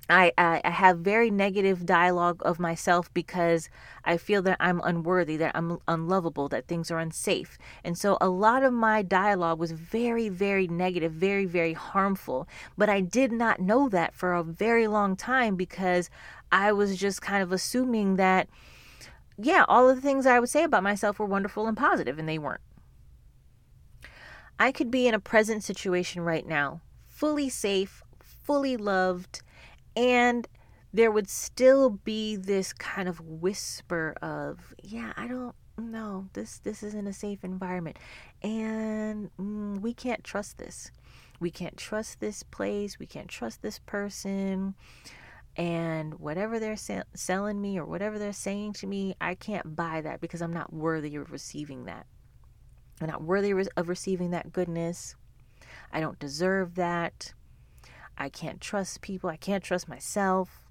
I, 0.09 0.31
I, 0.37 0.61
I 0.63 0.69
have 0.71 0.99
very 0.99 1.29
negative 1.29 1.85
dialogue 1.85 2.41
of 2.43 2.59
myself 2.59 3.13
because 3.13 3.69
I 4.03 4.17
feel 4.17 4.41
that 4.41 4.57
I'm 4.59 4.81
unworthy, 4.83 5.37
that 5.37 5.55
I'm 5.55 5.77
unlovable, 5.87 6.49
that 6.49 6.67
things 6.67 6.89
are 6.89 6.97
unsafe. 6.97 7.59
And 7.83 7.97
so 7.97 8.17
a 8.19 8.27
lot 8.27 8.63
of 8.63 8.73
my 8.73 9.03
dialogue 9.03 9.59
was 9.59 9.71
very, 9.71 10.27
very 10.27 10.67
negative, 10.67 11.11
very, 11.11 11.45
very 11.45 11.73
harmful. 11.73 12.47
But 12.77 12.89
I 12.89 13.01
did 13.01 13.31
not 13.31 13.59
know 13.59 13.87
that 13.89 14.15
for 14.15 14.33
a 14.33 14.43
very 14.43 14.87
long 14.87 15.15
time 15.15 15.55
because 15.55 16.09
I 16.51 16.71
was 16.71 16.97
just 16.97 17.21
kind 17.21 17.43
of 17.43 17.51
assuming 17.51 18.15
that, 18.15 18.49
yeah, 19.37 19.63
all 19.67 19.87
of 19.87 19.95
the 19.95 20.01
things 20.01 20.25
I 20.25 20.39
would 20.39 20.49
say 20.49 20.63
about 20.63 20.83
myself 20.83 21.19
were 21.19 21.25
wonderful 21.25 21.67
and 21.67 21.77
positive, 21.77 22.17
and 22.17 22.27
they 22.27 22.39
weren't. 22.39 22.61
I 24.57 24.71
could 24.71 24.91
be 24.91 25.07
in 25.07 25.13
a 25.13 25.19
present 25.19 25.63
situation 25.63 26.23
right 26.23 26.45
now, 26.45 26.81
fully 27.05 27.47
safe, 27.47 28.03
fully 28.19 28.75
loved 28.75 29.41
and 29.95 30.47
there 30.91 31.11
would 31.11 31.29
still 31.29 31.89
be 31.89 32.35
this 32.35 32.73
kind 32.73 33.07
of 33.07 33.19
whisper 33.21 34.15
of 34.21 34.73
yeah 34.81 35.13
i 35.17 35.27
don't 35.27 35.55
know. 35.79 36.27
This 36.33 36.59
this 36.59 36.83
isn't 36.83 37.07
a 37.07 37.13
safe 37.13 37.43
environment. 37.43 37.97
And 38.41 39.29
mm, 39.39 39.79
we 39.79 39.93
can't 39.93 40.23
trust 40.23 40.57
this. 40.57 40.91
We 41.39 41.51
can't 41.51 41.77
trust 41.77 42.19
this 42.19 42.43
place. 42.43 42.99
We 42.99 43.05
can't 43.05 43.27
trust 43.27 43.61
this 43.61 43.79
person. 43.79 44.75
And 45.55 46.19
whatever 46.19 46.59
they're 46.59 46.77
selling 47.15 47.61
me 47.61 47.77
or 47.77 47.85
whatever 47.85 48.19
they're 48.19 48.31
saying 48.31 48.73
to 48.73 48.87
me 48.87 49.15
i 49.19 49.35
can't 49.35 49.75
buy 49.75 49.99
that 49.99 50.21
because 50.21 50.41
i'm 50.41 50.53
not 50.53 50.71
worthy 50.71 51.15
of 51.15 51.31
receiving 51.31 51.85
that. 51.85 52.05
I'm 53.01 53.07
not 53.07 53.23
worthy 53.23 53.51
of 53.51 53.89
receiving 53.89 54.31
that 54.31 54.51
goodness. 54.51 55.15
I 55.91 55.99
don't 56.01 56.19
deserve 56.19 56.75
that 56.75 57.33
I 58.19 58.29
can't 58.29 58.61
trust 58.61 59.01
people. 59.01 59.29
I 59.29 59.37
can't 59.37 59.63
trust 59.63 59.87
myself. 59.87 60.61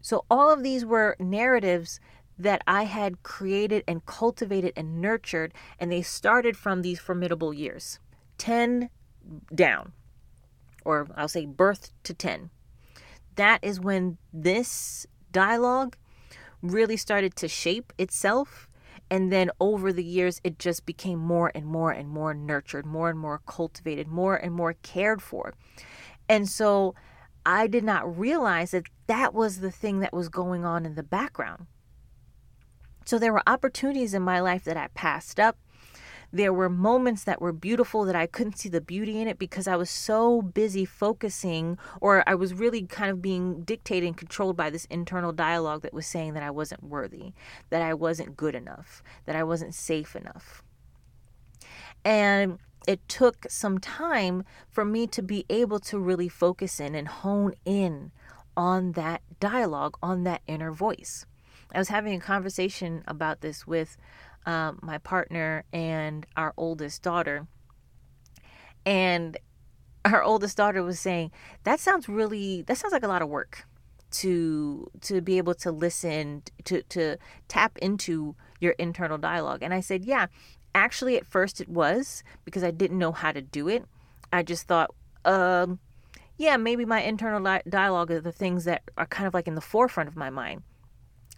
So, 0.00 0.24
all 0.28 0.50
of 0.50 0.64
these 0.64 0.84
were 0.84 1.16
narratives 1.20 2.00
that 2.38 2.62
I 2.66 2.84
had 2.84 3.22
created 3.22 3.84
and 3.86 4.04
cultivated 4.04 4.72
and 4.76 5.00
nurtured, 5.00 5.54
and 5.78 5.92
they 5.92 6.02
started 6.02 6.56
from 6.56 6.82
these 6.82 6.98
formidable 6.98 7.54
years 7.54 8.00
10 8.38 8.90
down, 9.54 9.92
or 10.84 11.08
I'll 11.16 11.28
say 11.28 11.46
birth 11.46 11.92
to 12.02 12.14
10. 12.14 12.50
That 13.36 13.60
is 13.62 13.78
when 13.78 14.18
this 14.32 15.06
dialogue 15.30 15.96
really 16.62 16.96
started 16.96 17.36
to 17.36 17.48
shape 17.48 17.92
itself. 17.98 18.68
And 19.10 19.30
then 19.30 19.50
over 19.60 19.92
the 19.92 20.04
years, 20.04 20.40
it 20.42 20.58
just 20.58 20.86
became 20.86 21.18
more 21.18 21.52
and 21.54 21.66
more 21.66 21.92
and 21.92 22.08
more 22.08 22.32
nurtured, 22.32 22.86
more 22.86 23.10
and 23.10 23.18
more 23.18 23.42
cultivated, 23.46 24.08
more 24.08 24.36
and 24.36 24.54
more 24.54 24.72
cared 24.82 25.20
for. 25.20 25.54
And 26.28 26.48
so 26.48 26.94
I 27.44 27.66
did 27.66 27.84
not 27.84 28.18
realize 28.18 28.70
that 28.70 28.84
that 29.06 29.34
was 29.34 29.60
the 29.60 29.70
thing 29.70 30.00
that 30.00 30.12
was 30.12 30.28
going 30.28 30.64
on 30.64 30.86
in 30.86 30.94
the 30.94 31.02
background. 31.02 31.66
So 33.04 33.18
there 33.18 33.32
were 33.32 33.42
opportunities 33.46 34.14
in 34.14 34.22
my 34.22 34.40
life 34.40 34.64
that 34.64 34.76
I 34.76 34.88
passed 34.88 35.40
up. 35.40 35.58
There 36.34 36.52
were 36.52 36.70
moments 36.70 37.24
that 37.24 37.42
were 37.42 37.52
beautiful 37.52 38.04
that 38.04 38.16
I 38.16 38.26
couldn't 38.26 38.58
see 38.58 38.70
the 38.70 38.80
beauty 38.80 39.20
in 39.20 39.28
it 39.28 39.38
because 39.38 39.68
I 39.68 39.76
was 39.76 39.90
so 39.90 40.40
busy 40.40 40.86
focusing, 40.86 41.76
or 42.00 42.26
I 42.26 42.34
was 42.34 42.54
really 42.54 42.86
kind 42.86 43.10
of 43.10 43.20
being 43.20 43.64
dictated 43.64 44.06
and 44.06 44.16
controlled 44.16 44.56
by 44.56 44.70
this 44.70 44.86
internal 44.86 45.32
dialogue 45.32 45.82
that 45.82 45.92
was 45.92 46.06
saying 46.06 46.32
that 46.32 46.42
I 46.42 46.50
wasn't 46.50 46.84
worthy, 46.84 47.34
that 47.68 47.82
I 47.82 47.92
wasn't 47.92 48.36
good 48.36 48.54
enough, 48.54 49.02
that 49.26 49.36
I 49.36 49.42
wasn't 49.42 49.74
safe 49.74 50.16
enough. 50.16 50.62
And 52.02 52.58
it 52.86 53.06
took 53.08 53.46
some 53.48 53.78
time 53.78 54.44
for 54.68 54.84
me 54.84 55.06
to 55.08 55.22
be 55.22 55.44
able 55.48 55.78
to 55.80 55.98
really 55.98 56.28
focus 56.28 56.80
in 56.80 56.94
and 56.94 57.08
hone 57.08 57.54
in 57.64 58.12
on 58.56 58.92
that 58.92 59.22
dialogue, 59.40 59.96
on 60.02 60.24
that 60.24 60.42
inner 60.46 60.72
voice. 60.72 61.26
I 61.74 61.78
was 61.78 61.88
having 61.88 62.14
a 62.14 62.20
conversation 62.20 63.02
about 63.06 63.40
this 63.40 63.66
with 63.66 63.96
um, 64.44 64.78
my 64.82 64.98
partner 64.98 65.64
and 65.72 66.26
our 66.36 66.52
oldest 66.56 67.02
daughter. 67.02 67.46
And 68.84 69.36
our 70.04 70.22
oldest 70.22 70.56
daughter 70.56 70.82
was 70.82 70.98
saying, 70.98 71.30
That 71.64 71.80
sounds 71.80 72.08
really, 72.08 72.62
that 72.62 72.76
sounds 72.76 72.92
like 72.92 73.04
a 73.04 73.08
lot 73.08 73.22
of 73.22 73.28
work 73.28 73.66
to 74.12 74.90
to 75.00 75.20
be 75.20 75.38
able 75.38 75.54
to 75.54 75.72
listen 75.72 76.42
to 76.64 76.82
to 76.82 77.16
tap 77.48 77.78
into 77.78 78.36
your 78.60 78.72
internal 78.72 79.18
dialogue 79.18 79.62
and 79.62 79.72
i 79.72 79.80
said 79.80 80.04
yeah 80.04 80.26
Actually, 80.74 81.16
at 81.16 81.26
first 81.26 81.60
it 81.60 81.68
was 81.68 82.22
because 82.44 82.64
I 82.64 82.70
didn't 82.70 82.98
know 82.98 83.12
how 83.12 83.32
to 83.32 83.42
do 83.42 83.68
it. 83.68 83.84
I 84.32 84.42
just 84.42 84.66
thought, 84.66 84.94
um, 85.24 85.78
yeah, 86.38 86.56
maybe 86.56 86.84
my 86.84 87.02
internal 87.02 87.60
dialogue 87.68 88.10
are 88.10 88.20
the 88.20 88.32
things 88.32 88.64
that 88.64 88.82
are 88.96 89.06
kind 89.06 89.26
of 89.26 89.34
like 89.34 89.46
in 89.46 89.54
the 89.54 89.60
forefront 89.60 90.08
of 90.08 90.16
my 90.16 90.30
mind. 90.30 90.62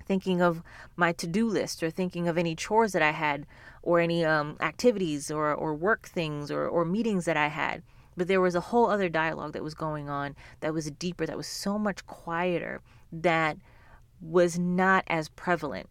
Thinking 0.06 0.40
of 0.42 0.62
my 0.96 1.12
to 1.12 1.26
do 1.26 1.48
list 1.48 1.82
or 1.82 1.90
thinking 1.90 2.28
of 2.28 2.38
any 2.38 2.54
chores 2.54 2.92
that 2.92 3.02
I 3.02 3.10
had 3.10 3.46
or 3.82 4.00
any 4.00 4.24
um, 4.24 4.56
activities 4.60 5.30
or, 5.30 5.52
or 5.52 5.74
work 5.74 6.06
things 6.06 6.50
or, 6.50 6.68
or 6.68 6.84
meetings 6.84 7.24
that 7.24 7.36
I 7.36 7.48
had. 7.48 7.82
but 8.16 8.28
there 8.28 8.40
was 8.40 8.54
a 8.54 8.60
whole 8.60 8.90
other 8.90 9.08
dialogue 9.08 9.52
that 9.52 9.62
was 9.62 9.74
going 9.74 10.08
on 10.08 10.36
that 10.60 10.74
was 10.74 10.90
deeper, 10.92 11.26
that 11.26 11.36
was 11.36 11.46
so 11.46 11.78
much 11.78 12.06
quieter, 12.06 12.80
that 13.12 13.56
was 14.20 14.58
not 14.58 15.04
as 15.06 15.28
prevalent. 15.28 15.88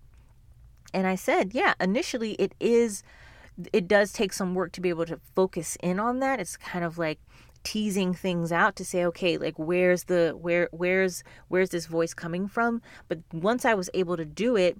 And 0.93 1.07
I 1.07 1.15
said, 1.15 1.53
yeah, 1.53 1.73
initially 1.79 2.33
it 2.33 2.53
is, 2.59 3.03
it 3.71 3.87
does 3.87 4.11
take 4.11 4.33
some 4.33 4.55
work 4.55 4.71
to 4.73 4.81
be 4.81 4.89
able 4.89 5.05
to 5.05 5.19
focus 5.35 5.77
in 5.81 5.99
on 5.99 6.19
that. 6.19 6.39
It's 6.39 6.57
kind 6.57 6.83
of 6.83 6.97
like, 6.97 7.19
teasing 7.63 8.13
things 8.13 8.51
out 8.51 8.75
to 8.75 8.85
say 8.85 9.05
okay 9.05 9.37
like 9.37 9.57
where's 9.57 10.05
the 10.05 10.37
where 10.39 10.67
where's 10.71 11.23
where's 11.47 11.69
this 11.69 11.85
voice 11.85 12.13
coming 12.13 12.47
from? 12.47 12.81
But 13.07 13.19
once 13.31 13.65
i 13.65 13.73
was 13.73 13.89
able 13.93 14.17
to 14.17 14.25
do 14.25 14.55
it 14.55 14.77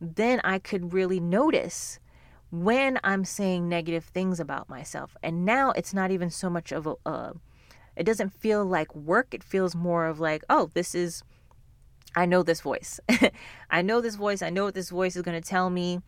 then 0.00 0.40
i 0.44 0.58
could 0.58 0.92
really 0.92 1.20
notice 1.20 1.98
when 2.50 2.98
i'm 3.04 3.24
saying 3.24 3.68
negative 3.68 4.04
things 4.04 4.40
about 4.40 4.68
myself. 4.68 5.16
And 5.22 5.44
now 5.44 5.70
it's 5.72 5.94
not 5.94 6.10
even 6.10 6.30
so 6.30 6.50
much 6.50 6.72
of 6.72 6.86
a 6.86 6.94
uh, 7.06 7.32
it 7.96 8.02
doesn't 8.02 8.30
feel 8.30 8.64
like 8.64 8.92
work. 8.96 9.32
It 9.32 9.44
feels 9.44 9.76
more 9.76 10.06
of 10.06 10.18
like 10.18 10.42
oh 10.50 10.70
this 10.74 10.94
is 10.94 11.22
i 12.16 12.26
know 12.26 12.42
this 12.42 12.60
voice. 12.60 12.98
I 13.70 13.82
know 13.82 14.00
this 14.00 14.16
voice. 14.16 14.42
I 14.42 14.50
know 14.50 14.64
what 14.64 14.74
this 14.74 14.90
voice 14.90 15.14
is 15.14 15.22
going 15.22 15.40
to 15.40 15.48
tell 15.48 15.70
me 15.70 16.00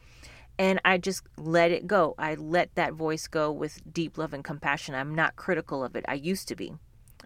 and 0.59 0.81
I 0.85 0.99
just 0.99 1.23
let 1.37 1.71
it 1.71 1.87
go. 1.87 2.15
I 2.19 2.35
let 2.35 2.75
that 2.75 2.95
voice 2.95 3.27
go 3.27 3.53
with 3.53 3.81
deep 3.93 4.17
love 4.19 4.33
and 4.33 4.45
compassion. 4.45 4.95
I'm 4.95 5.15
not 5.15 5.37
critical 5.37 5.85
of 5.85 5.97
it. 5.97 6.05
I 6.09 6.15
used 6.15 6.49
to 6.49 6.57
be. 6.57 6.75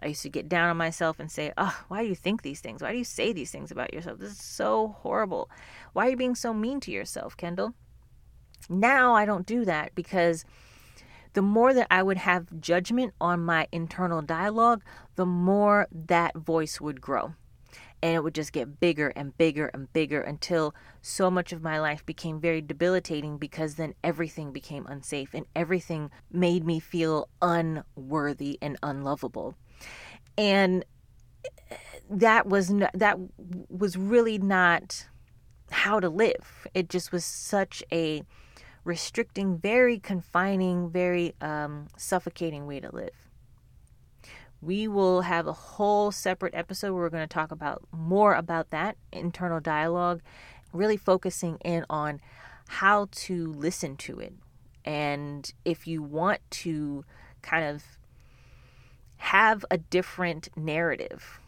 I 0.03 0.07
used 0.07 0.23
to 0.23 0.29
get 0.29 0.49
down 0.49 0.69
on 0.69 0.77
myself 0.77 1.19
and 1.19 1.31
say, 1.31 1.53
Oh, 1.57 1.83
why 1.87 2.01
do 2.01 2.09
you 2.09 2.15
think 2.15 2.41
these 2.41 2.59
things? 2.59 2.81
Why 2.81 2.91
do 2.91 2.97
you 2.97 3.03
say 3.03 3.33
these 3.33 3.51
things 3.51 3.71
about 3.71 3.93
yourself? 3.93 4.19
This 4.19 4.31
is 4.31 4.43
so 4.43 4.95
horrible. 4.99 5.49
Why 5.93 6.07
are 6.07 6.09
you 6.09 6.17
being 6.17 6.35
so 6.35 6.53
mean 6.53 6.79
to 6.81 6.91
yourself, 6.91 7.37
Kendall? 7.37 7.73
Now 8.69 9.13
I 9.13 9.25
don't 9.25 9.45
do 9.45 9.63
that 9.65 9.93
because 9.95 10.43
the 11.33 11.41
more 11.41 11.73
that 11.73 11.87
I 11.89 12.03
would 12.03 12.17
have 12.17 12.59
judgment 12.59 13.13
on 13.21 13.45
my 13.45 13.67
internal 13.71 14.21
dialogue, 14.21 14.83
the 15.15 15.25
more 15.25 15.87
that 15.91 16.35
voice 16.35 16.81
would 16.81 16.99
grow 16.99 17.33
and 18.01 18.15
it 18.15 18.23
would 18.23 18.35
just 18.35 18.51
get 18.51 18.79
bigger 18.79 19.09
and 19.09 19.37
bigger 19.37 19.67
and 19.67 19.91
bigger 19.93 20.21
until 20.21 20.73
so 21.01 21.29
much 21.29 21.53
of 21.53 21.61
my 21.61 21.79
life 21.79 22.05
became 22.05 22.39
very 22.39 22.61
debilitating 22.61 23.37
because 23.37 23.75
then 23.75 23.93
everything 24.03 24.51
became 24.51 24.85
unsafe 24.87 25.33
and 25.33 25.45
everything 25.55 26.09
made 26.31 26.65
me 26.65 26.79
feel 26.79 27.29
unworthy 27.41 28.57
and 28.61 28.77
unlovable. 28.81 29.55
And 30.37 30.85
that 32.09 32.47
was 32.47 32.73
that 32.93 33.17
was 33.69 33.97
really 33.97 34.37
not 34.37 35.07
how 35.71 35.99
to 35.99 36.09
live. 36.09 36.67
It 36.73 36.89
just 36.89 37.11
was 37.11 37.23
such 37.23 37.83
a 37.91 38.23
restricting 38.83 39.57
very 39.57 39.99
confining 39.99 40.89
very 40.89 41.35
um, 41.39 41.87
suffocating 41.97 42.65
way 42.65 42.79
to 42.79 42.93
live 42.93 43.20
we 44.61 44.87
will 44.87 45.21
have 45.21 45.47
a 45.47 45.53
whole 45.53 46.11
separate 46.11 46.53
episode 46.53 46.93
where 46.93 47.03
we're 47.03 47.09
going 47.09 47.27
to 47.27 47.33
talk 47.33 47.51
about 47.51 47.83
more 47.91 48.35
about 48.35 48.69
that 48.69 48.95
internal 49.11 49.59
dialogue, 49.59 50.21
really 50.71 50.97
focusing 50.97 51.57
in 51.65 51.85
on 51.89 52.21
how 52.67 53.07
to 53.11 53.47
listen 53.53 53.97
to 53.97 54.19
it. 54.19 54.33
And 54.85 55.51
if 55.65 55.87
you 55.87 56.01
want 56.03 56.39
to 56.51 57.03
kind 57.41 57.65
of 57.65 57.83
have 59.17 59.65
a 59.69 59.77
different 59.77 60.49
narrative 60.55 61.39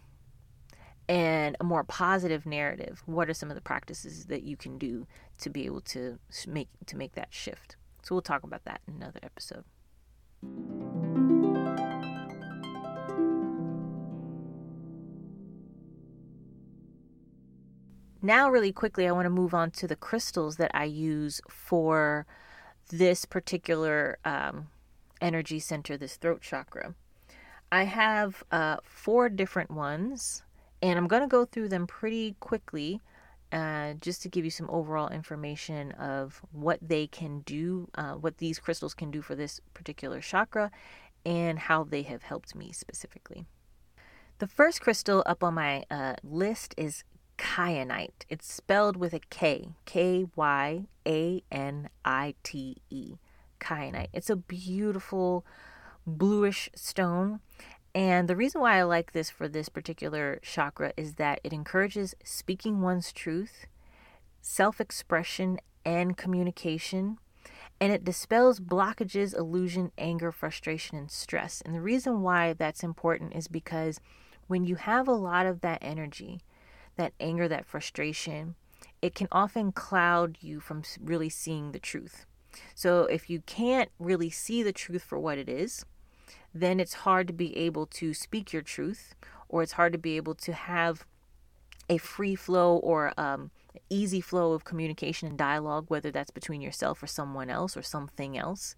and 1.08 1.56
a 1.60 1.64
more 1.64 1.84
positive 1.84 2.46
narrative, 2.46 3.04
what 3.06 3.30
are 3.30 3.34
some 3.34 3.50
of 3.50 3.56
the 3.56 3.62
practices 3.62 4.26
that 4.26 4.44
you 4.44 4.58
can 4.58 4.78
do 4.78 5.06
to 5.40 5.50
be 5.50 5.66
able 5.66 5.82
to 5.82 6.18
make 6.48 6.70
to 6.88 6.98
make 6.98 7.14
that 7.14 7.30
shift? 7.32 7.76
So 8.02 8.16
we'll 8.16 8.22
talk 8.22 8.44
about 8.44 8.66
that 8.66 8.82
in 8.88 8.96
another 8.96 9.20
episode. 9.24 9.64
Now, 18.26 18.50
really 18.50 18.72
quickly, 18.72 19.06
I 19.06 19.12
want 19.12 19.26
to 19.26 19.30
move 19.30 19.54
on 19.54 19.70
to 19.72 19.86
the 19.86 19.98
crystals 19.98 20.56
that 20.56 20.72
I 20.74 20.86
use 20.86 21.42
for 21.50 22.26
this 22.90 23.26
particular 23.26 24.18
um, 24.24 24.70
energy 25.20 25.60
center, 25.60 25.98
this 25.98 26.16
throat 26.16 26.42
chakra. 26.42 26.96
I 27.70 27.84
have 27.84 28.42
uh, 28.50 28.78
four 28.82 29.28
different 29.28 29.72
ones, 29.72 30.42
and 30.82 30.98
I'm 30.98 31.10
going 31.10 31.22
to 31.22 31.28
go 31.28 31.44
through 31.44 31.68
them 31.68 31.86
pretty 31.86 32.38
quickly 32.40 33.02
uh, 33.52 33.96
just 33.96 34.22
to 34.22 34.30
give 34.30 34.46
you 34.46 34.52
some 34.52 34.70
overall 34.70 35.10
information 35.10 35.92
of 35.92 36.42
what 36.54 36.80
they 36.82 37.08
can 37.08 37.42
do, 37.42 37.90
uh, 37.96 38.14
what 38.14 38.38
these 38.38 38.58
crystals 38.58 38.94
can 38.94 39.12
do 39.12 39.22
for 39.22 39.36
this 39.36 39.60
particular 39.74 40.22
chakra, 40.22 40.72
and 41.26 41.60
how 41.60 41.84
they 41.84 42.04
have 42.04 42.24
helped 42.24 42.56
me 42.56 42.72
specifically. 42.72 43.46
The 44.40 44.48
first 44.48 44.80
crystal 44.80 45.24
up 45.26 45.44
on 45.44 45.56
my 45.56 45.84
uh, 45.92 46.16
list 46.24 46.74
is 46.78 47.04
kyanite. 47.44 48.26
It's 48.30 48.52
spelled 48.52 48.96
with 48.96 49.14
a 49.14 49.20
K, 49.30 49.76
K 49.86 50.26
Y 50.36 50.86
A 51.06 51.44
N 51.52 51.90
I 52.06 52.36
T 52.42 52.78
E. 52.90 53.16
Kyanite. 53.60 54.08
It's 54.14 54.30
a 54.30 54.36
beautiful 54.36 55.46
bluish 56.08 56.70
stone. 56.74 57.42
And 57.94 58.28
the 58.28 58.36
reason 58.36 58.62
why 58.62 58.80
I 58.80 58.84
like 58.84 59.12
this 59.12 59.30
for 59.30 59.48
this 59.48 59.70
particular 59.70 60.40
chakra 60.42 60.94
is 60.98 61.16
that 61.16 61.40
it 61.44 61.54
encourages 61.54 62.16
speaking 62.24 62.82
one's 62.82 63.12
truth, 63.12 63.68
self 64.42 64.80
expression, 64.80 65.60
and 65.86 66.18
communication. 66.18 67.18
And 67.80 67.92
it 67.92 68.06
dispels 68.06 68.62
blockages, 68.62 69.38
illusion, 69.38 69.92
anger, 69.98 70.32
frustration, 70.32 70.98
and 70.98 71.12
stress. 71.12 71.62
And 71.66 71.76
the 71.76 71.82
reason 71.82 72.22
why 72.22 72.54
that's 72.54 72.84
important 72.84 73.36
is 73.36 73.50
because 73.50 74.00
when 74.48 74.64
you 74.64 74.76
have 74.76 75.08
a 75.08 75.14
lot 75.14 75.46
of 75.46 75.60
that 75.62 75.80
energy, 75.82 76.40
that 76.96 77.14
anger, 77.20 77.48
that 77.48 77.66
frustration, 77.66 78.56
it 79.02 79.16
can 79.16 79.28
often 79.32 79.72
cloud 79.72 80.38
you 80.42 80.60
from 80.60 80.84
really 81.02 81.30
seeing 81.30 81.72
the 81.72 81.80
truth. 81.80 82.26
So 82.76 83.04
if 83.04 83.30
you 83.30 83.42
can't 83.42 83.90
really 84.00 84.30
see 84.30 84.64
the 84.64 84.74
truth 84.74 85.04
for 85.04 85.18
what 85.20 85.38
it 85.38 85.50
is, 85.50 85.86
then 86.54 86.80
it's 86.80 86.94
hard 86.94 87.28
to 87.28 87.34
be 87.34 87.58
able 87.58 87.86
to 87.88 88.14
speak 88.14 88.54
your 88.54 88.62
truth, 88.62 89.16
or 89.50 89.64
it's 89.64 89.74
hard 89.74 89.92
to 89.94 90.00
be 90.00 90.18
able 90.18 90.36
to 90.36 90.54
have 90.54 91.06
a 91.90 91.98
free 91.98 92.36
flow 92.36 92.78
or 92.78 93.12
um, 93.20 93.52
easy 93.90 94.22
flow 94.22 94.54
of 94.54 94.64
communication 94.64 95.28
and 95.28 95.38
dialogue, 95.38 95.86
whether 95.88 96.12
that's 96.12 96.32
between 96.32 96.62
yourself 96.62 97.02
or 97.02 97.08
someone 97.08 97.50
else 97.50 97.76
or 97.76 97.82
something 97.82 98.38
else. 98.38 98.76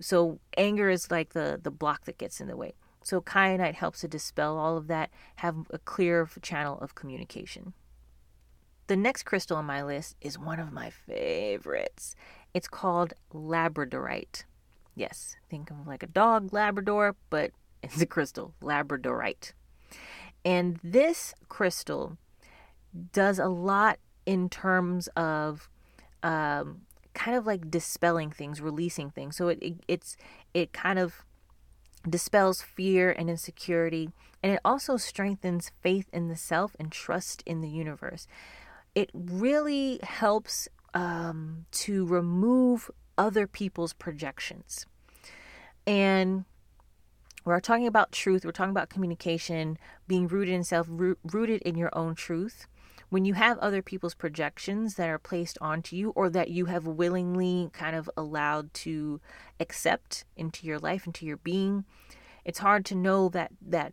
So 0.00 0.38
anger 0.56 0.88
is 0.88 1.10
like 1.10 1.32
the 1.32 1.58
the 1.60 1.70
block 1.70 2.04
that 2.04 2.18
gets 2.18 2.40
in 2.40 2.46
the 2.46 2.56
way. 2.56 2.74
So 3.02 3.20
kyanite 3.20 3.74
helps 3.74 4.00
to 4.00 4.08
dispel 4.08 4.58
all 4.58 4.76
of 4.76 4.86
that, 4.88 5.10
have 5.36 5.56
a 5.70 5.78
clear 5.78 6.28
channel 6.42 6.78
of 6.80 6.94
communication. 6.94 7.72
The 8.86 8.96
next 8.96 9.22
crystal 9.22 9.56
on 9.56 9.66
my 9.66 9.82
list 9.82 10.16
is 10.20 10.38
one 10.38 10.58
of 10.58 10.72
my 10.72 10.90
favorites. 10.90 12.16
It's 12.52 12.68
called 12.68 13.14
labradorite. 13.32 14.44
Yes, 14.94 15.36
think 15.48 15.70
of 15.70 15.86
like 15.86 16.02
a 16.02 16.08
dog, 16.08 16.52
Labrador, 16.52 17.14
but 17.30 17.52
it's 17.82 18.00
a 18.00 18.06
crystal, 18.06 18.54
labradorite. 18.60 19.52
And 20.44 20.78
this 20.82 21.34
crystal 21.48 22.18
does 23.12 23.38
a 23.38 23.46
lot 23.46 23.98
in 24.26 24.48
terms 24.48 25.08
of 25.16 25.68
um, 26.22 26.82
kind 27.14 27.36
of 27.36 27.46
like 27.46 27.70
dispelling 27.70 28.30
things, 28.30 28.60
releasing 28.60 29.10
things. 29.10 29.36
So 29.36 29.48
it, 29.48 29.58
it 29.62 29.74
it's 29.88 30.16
it 30.54 30.72
kind 30.72 30.98
of 30.98 31.24
dispels 32.08 32.62
fear 32.62 33.10
and 33.10 33.28
insecurity, 33.28 34.10
and 34.42 34.52
it 34.52 34.60
also 34.64 34.96
strengthens 34.96 35.70
faith 35.80 36.08
in 36.12 36.28
the 36.28 36.36
self 36.36 36.74
and 36.78 36.90
trust 36.90 37.42
in 37.46 37.60
the 37.60 37.68
universe. 37.68 38.26
It 38.94 39.10
really 39.14 40.00
helps 40.02 40.68
um, 40.94 41.66
to 41.72 42.06
remove 42.06 42.90
other 43.16 43.46
people's 43.46 43.92
projections. 43.92 44.86
And 45.86 46.44
we're 47.44 47.60
talking 47.60 47.86
about 47.86 48.12
truth, 48.12 48.44
we're 48.44 48.52
talking 48.52 48.70
about 48.70 48.90
communication, 48.90 49.78
being 50.06 50.28
rooted 50.28 50.54
in 50.54 50.64
self, 50.64 50.86
rooted 50.90 51.62
in 51.62 51.76
your 51.76 51.90
own 51.96 52.14
truth 52.14 52.66
when 53.10 53.24
you 53.24 53.34
have 53.34 53.58
other 53.58 53.82
people's 53.82 54.14
projections 54.14 54.94
that 54.94 55.08
are 55.08 55.18
placed 55.18 55.58
onto 55.60 55.94
you 55.94 56.10
or 56.10 56.30
that 56.30 56.50
you 56.50 56.66
have 56.66 56.86
willingly 56.86 57.68
kind 57.72 57.94
of 57.94 58.08
allowed 58.16 58.72
to 58.72 59.20
accept 59.58 60.24
into 60.36 60.66
your 60.66 60.78
life 60.78 61.06
into 61.06 61.26
your 61.26 61.36
being 61.36 61.84
it's 62.44 62.60
hard 62.60 62.84
to 62.86 62.94
know 62.94 63.28
that 63.28 63.52
that 63.60 63.92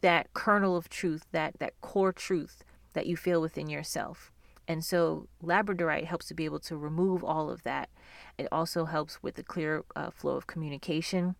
that 0.00 0.32
kernel 0.34 0.76
of 0.76 0.88
truth 0.88 1.26
that 1.32 1.58
that 1.58 1.80
core 1.80 2.12
truth 2.12 2.64
that 2.92 3.06
you 3.06 3.16
feel 3.16 3.40
within 3.40 3.68
yourself. 3.68 4.32
And 4.68 4.84
so 4.84 5.28
labradorite 5.42 6.04
helps 6.04 6.26
to 6.28 6.34
be 6.34 6.44
able 6.44 6.60
to 6.60 6.76
remove 6.76 7.24
all 7.24 7.50
of 7.50 7.62
that. 7.64 7.90
It 8.38 8.48
also 8.52 8.84
helps 8.84 9.22
with 9.22 9.34
the 9.34 9.42
clear 9.42 9.84
uh, 9.96 10.10
flow 10.10 10.36
of 10.36 10.46
communication 10.46 11.34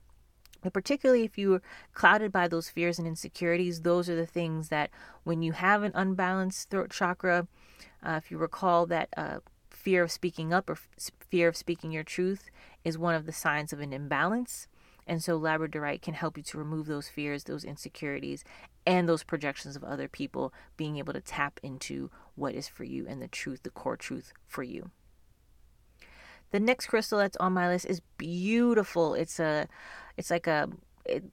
but 0.62 0.72
particularly 0.72 1.24
if 1.24 1.36
you're 1.36 1.62
clouded 1.92 2.32
by 2.32 2.48
those 2.48 2.68
fears 2.68 2.98
and 2.98 3.06
insecurities, 3.06 3.82
those 3.82 4.08
are 4.08 4.16
the 4.16 4.26
things 4.26 4.68
that 4.68 4.90
when 5.24 5.42
you 5.42 5.52
have 5.52 5.82
an 5.82 5.92
unbalanced 5.94 6.70
throat 6.70 6.90
chakra, 6.90 7.46
uh, 8.02 8.20
if 8.22 8.30
you 8.30 8.38
recall 8.38 8.86
that 8.86 9.08
uh, 9.16 9.38
fear 9.70 10.02
of 10.02 10.12
speaking 10.12 10.52
up 10.52 10.70
or 10.70 10.74
f- 10.74 11.10
fear 11.28 11.48
of 11.48 11.56
speaking 11.56 11.90
your 11.90 12.04
truth 12.04 12.50
is 12.84 12.96
one 12.96 13.14
of 13.14 13.26
the 13.26 13.32
signs 13.32 13.72
of 13.72 13.80
an 13.80 13.92
imbalance. 13.92 14.68
And 15.06 15.22
so 15.22 15.38
labradorite 15.38 16.02
can 16.02 16.14
help 16.14 16.36
you 16.36 16.44
to 16.44 16.58
remove 16.58 16.86
those 16.86 17.08
fears, 17.08 17.44
those 17.44 17.64
insecurities, 17.64 18.44
and 18.86 19.08
those 19.08 19.24
projections 19.24 19.74
of 19.74 19.82
other 19.82 20.06
people, 20.06 20.54
being 20.76 20.96
able 20.96 21.12
to 21.12 21.20
tap 21.20 21.58
into 21.62 22.10
what 22.36 22.54
is 22.54 22.68
for 22.68 22.84
you 22.84 23.06
and 23.08 23.20
the 23.20 23.28
truth, 23.28 23.64
the 23.64 23.70
core 23.70 23.96
truth 23.96 24.32
for 24.46 24.62
you. 24.62 24.90
The 26.52 26.60
next 26.60 26.86
crystal 26.86 27.18
that's 27.18 27.36
on 27.38 27.54
my 27.54 27.66
list 27.66 27.86
is 27.86 28.02
beautiful. 28.18 29.14
It's 29.14 29.40
a 29.40 29.68
it's 30.16 30.30
like 30.30 30.46
a 30.46 30.68
it, 31.04 31.24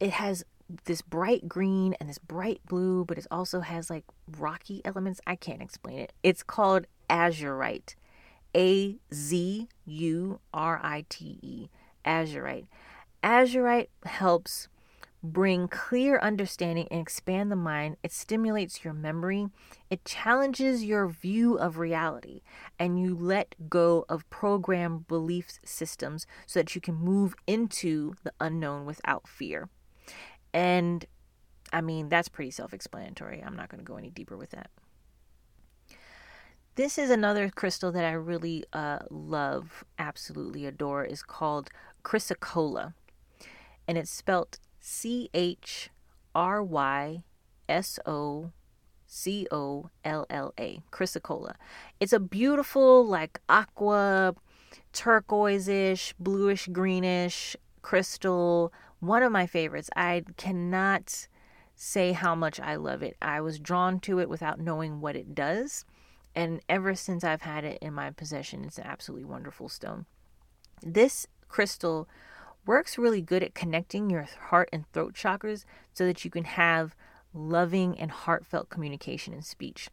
it 0.00 0.10
has 0.10 0.44
this 0.84 1.00
bright 1.02 1.48
green 1.48 1.94
and 2.00 2.08
this 2.08 2.18
bright 2.18 2.60
blue, 2.66 3.04
but 3.04 3.18
it 3.18 3.26
also 3.30 3.60
has 3.60 3.88
like 3.88 4.04
rocky 4.38 4.82
elements. 4.84 5.20
I 5.26 5.36
can't 5.36 5.62
explain 5.62 5.98
it. 5.98 6.12
It's 6.22 6.42
called 6.42 6.86
azurite. 7.08 7.94
A 8.56 8.96
Z 9.12 9.68
U 9.84 10.40
R 10.54 10.80
I 10.82 11.04
T 11.08 11.38
E. 11.42 11.68
Azurite. 12.04 12.66
Azurite 13.22 13.88
helps 14.04 14.68
bring 15.32 15.68
clear 15.68 16.18
understanding 16.18 16.88
and 16.90 17.00
expand 17.00 17.50
the 17.50 17.56
mind. 17.56 17.96
It 18.02 18.12
stimulates 18.12 18.84
your 18.84 18.94
memory. 18.94 19.48
It 19.90 20.04
challenges 20.04 20.84
your 20.84 21.08
view 21.08 21.56
of 21.56 21.78
reality. 21.78 22.42
And 22.78 23.00
you 23.00 23.14
let 23.14 23.54
go 23.68 24.04
of 24.08 24.28
programmed 24.30 25.06
belief 25.06 25.58
systems 25.64 26.26
so 26.46 26.60
that 26.60 26.74
you 26.74 26.80
can 26.80 26.94
move 26.94 27.34
into 27.46 28.14
the 28.22 28.32
unknown 28.40 28.86
without 28.86 29.28
fear. 29.28 29.68
And 30.52 31.04
I 31.72 31.80
mean, 31.80 32.08
that's 32.08 32.28
pretty 32.28 32.50
self 32.50 32.72
explanatory. 32.72 33.42
I'm 33.44 33.56
not 33.56 33.68
going 33.68 33.80
to 33.80 33.84
go 33.84 33.96
any 33.96 34.10
deeper 34.10 34.36
with 34.36 34.50
that. 34.50 34.70
This 36.76 36.98
is 36.98 37.08
another 37.08 37.48
crystal 37.48 37.90
that 37.92 38.04
I 38.04 38.12
really 38.12 38.64
uh, 38.72 38.98
love, 39.10 39.82
absolutely 39.98 40.66
adore, 40.66 41.04
is 41.04 41.22
called 41.22 41.70
chrysocolla. 42.04 42.92
And 43.88 43.96
it's 43.96 44.10
spelt 44.10 44.58
C 44.88 45.28
H 45.34 45.90
R 46.32 46.62
Y 46.62 47.24
S 47.68 47.98
O 48.06 48.52
C 49.04 49.48
O 49.50 49.90
L 50.04 50.26
L 50.30 50.54
A, 50.60 50.80
chrysocolla. 50.92 51.54
It's 51.98 52.12
a 52.12 52.20
beautiful, 52.20 53.04
like 53.04 53.40
aqua, 53.48 54.36
turquoise 54.92 55.66
ish, 55.66 56.14
bluish 56.20 56.68
greenish 56.68 57.56
crystal. 57.82 58.72
One 59.00 59.24
of 59.24 59.32
my 59.32 59.48
favorites. 59.48 59.90
I 59.96 60.22
cannot 60.36 61.26
say 61.74 62.12
how 62.12 62.36
much 62.36 62.60
I 62.60 62.76
love 62.76 63.02
it. 63.02 63.16
I 63.20 63.40
was 63.40 63.58
drawn 63.58 63.98
to 64.00 64.20
it 64.20 64.28
without 64.28 64.60
knowing 64.60 65.00
what 65.00 65.16
it 65.16 65.34
does. 65.34 65.84
And 66.32 66.60
ever 66.68 66.94
since 66.94 67.24
I've 67.24 67.42
had 67.42 67.64
it 67.64 67.78
in 67.82 67.92
my 67.92 68.12
possession, 68.12 68.64
it's 68.64 68.78
an 68.78 68.86
absolutely 68.86 69.24
wonderful 69.24 69.68
stone. 69.68 70.06
This 70.80 71.26
crystal 71.48 72.08
works 72.66 72.98
really 72.98 73.22
good 73.22 73.42
at 73.42 73.54
connecting 73.54 74.10
your 74.10 74.26
heart 74.48 74.68
and 74.72 74.90
throat 74.92 75.14
chakras 75.14 75.64
so 75.92 76.04
that 76.06 76.24
you 76.24 76.30
can 76.30 76.44
have 76.44 76.94
loving 77.32 77.98
and 77.98 78.10
heartfelt 78.10 78.68
communication 78.68 79.32
and 79.32 79.44
speech. 79.44 79.88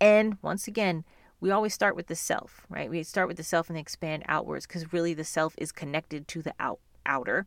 And 0.00 0.38
once 0.42 0.66
again, 0.66 1.04
we 1.40 1.50
always 1.50 1.74
start 1.74 1.94
with 1.94 2.08
the 2.08 2.16
self, 2.16 2.66
right? 2.68 2.90
We 2.90 3.02
start 3.02 3.28
with 3.28 3.36
the 3.36 3.42
self 3.42 3.68
and 3.68 3.78
expand 3.78 4.24
outwards 4.26 4.66
because 4.66 4.92
really 4.92 5.14
the 5.14 5.24
self 5.24 5.54
is 5.56 5.70
connected 5.70 6.26
to 6.28 6.42
the 6.42 6.54
out, 6.58 6.80
outer. 7.06 7.46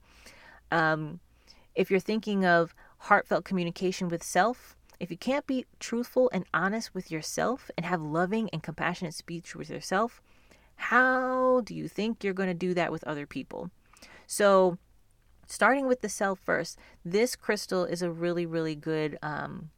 Um, 0.71 1.19
if 1.75 1.91
you're 1.91 1.99
thinking 1.99 2.45
of 2.45 2.73
heartfelt 2.99 3.43
communication 3.43 4.07
with 4.07 4.23
self, 4.23 4.75
if 4.99 5.09
you 5.09 5.17
can't 5.17 5.47
be 5.47 5.65
truthful 5.79 6.29
and 6.31 6.45
honest 6.53 6.93
with 6.93 7.11
yourself 7.11 7.71
and 7.75 7.85
have 7.85 8.01
loving 8.01 8.49
and 8.51 8.61
compassionate 8.61 9.13
speech 9.13 9.55
with 9.55 9.69
yourself, 9.69 10.21
how 10.75 11.61
do 11.61 11.75
you 11.75 11.87
think 11.87 12.23
you're 12.23 12.33
going 12.33 12.49
to 12.49 12.53
do 12.53 12.73
that 12.73 12.91
with 12.91 13.03
other 13.03 13.25
people? 13.25 13.71
So, 14.31 14.77
starting 15.45 15.87
with 15.87 15.99
the 15.99 16.07
self 16.07 16.39
first, 16.39 16.79
this 17.03 17.35
crystal 17.35 17.83
is 17.83 18.01
a 18.01 18.09
really, 18.09 18.45
really 18.45 18.75
good 18.75 19.19
um, 19.21 19.71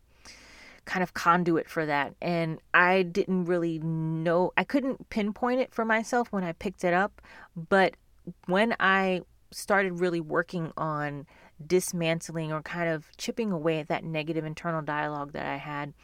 kind 0.86 1.02
of 1.02 1.16
conduit 1.16 1.68
for 1.68 1.88
that. 1.88 2.14
And 2.22 2.60
I 2.72 3.02
didn't 3.02 3.46
really 3.46 3.80
know, 3.80 4.54
I 4.56 4.64
couldn't 4.64 5.10
pinpoint 5.10 5.60
it 5.60 5.74
for 5.74 5.86
myself 5.86 6.32
when 6.32 6.44
I 6.44 6.52
picked 6.52 6.84
it 6.84 6.94
up. 6.94 7.20
But 7.56 7.96
when 8.46 8.76
I 8.80 9.22
started 9.50 10.00
really 10.00 10.22
working 10.22 10.72
on 10.78 11.26
dismantling 11.66 12.54
or 12.54 12.62
kind 12.62 12.90
of 12.90 13.08
chipping 13.18 13.52
away 13.52 13.80
at 13.80 13.88
that 13.88 14.04
negative 14.04 14.46
internal 14.46 14.84
dialogue 14.84 15.32
that 15.32 15.48
I 15.48 15.58
had, 15.58 15.96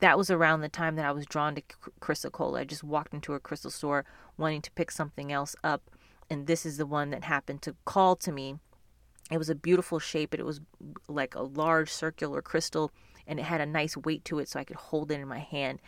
that 0.00 0.18
was 0.18 0.28
around 0.28 0.62
the 0.62 0.68
time 0.68 0.96
that 0.96 1.04
I 1.04 1.12
was 1.12 1.24
drawn 1.24 1.54
to 1.54 1.62
chrysocolla. 2.00 2.58
I 2.58 2.64
just 2.64 2.82
walked 2.82 3.14
into 3.14 3.34
a 3.34 3.38
crystal 3.38 3.70
store 3.70 4.04
wanting 4.36 4.60
to 4.62 4.72
pick 4.72 4.90
something 4.90 5.30
else 5.30 5.54
up 5.62 5.82
and 6.32 6.46
this 6.46 6.64
is 6.64 6.78
the 6.78 6.86
one 6.86 7.10
that 7.10 7.24
happened 7.24 7.60
to 7.62 7.76
call 7.84 8.16
to 8.16 8.32
me. 8.32 8.56
It 9.30 9.36
was 9.36 9.50
a 9.50 9.54
beautiful 9.54 9.98
shape, 9.98 10.34
it 10.34 10.44
was 10.46 10.62
like 11.06 11.34
a 11.34 11.42
large 11.42 11.90
circular 11.90 12.40
crystal, 12.40 12.90
and 13.26 13.38
it 13.38 13.44
had 13.44 13.60
a 13.60 13.66
nice 13.66 13.96
weight 13.98 14.24
to 14.24 14.38
it, 14.38 14.48
so 14.48 14.58
I 14.58 14.64
could 14.64 14.76
hold 14.76 15.10
it 15.10 15.20
in 15.20 15.28
my 15.28 15.38
hand. 15.38 15.80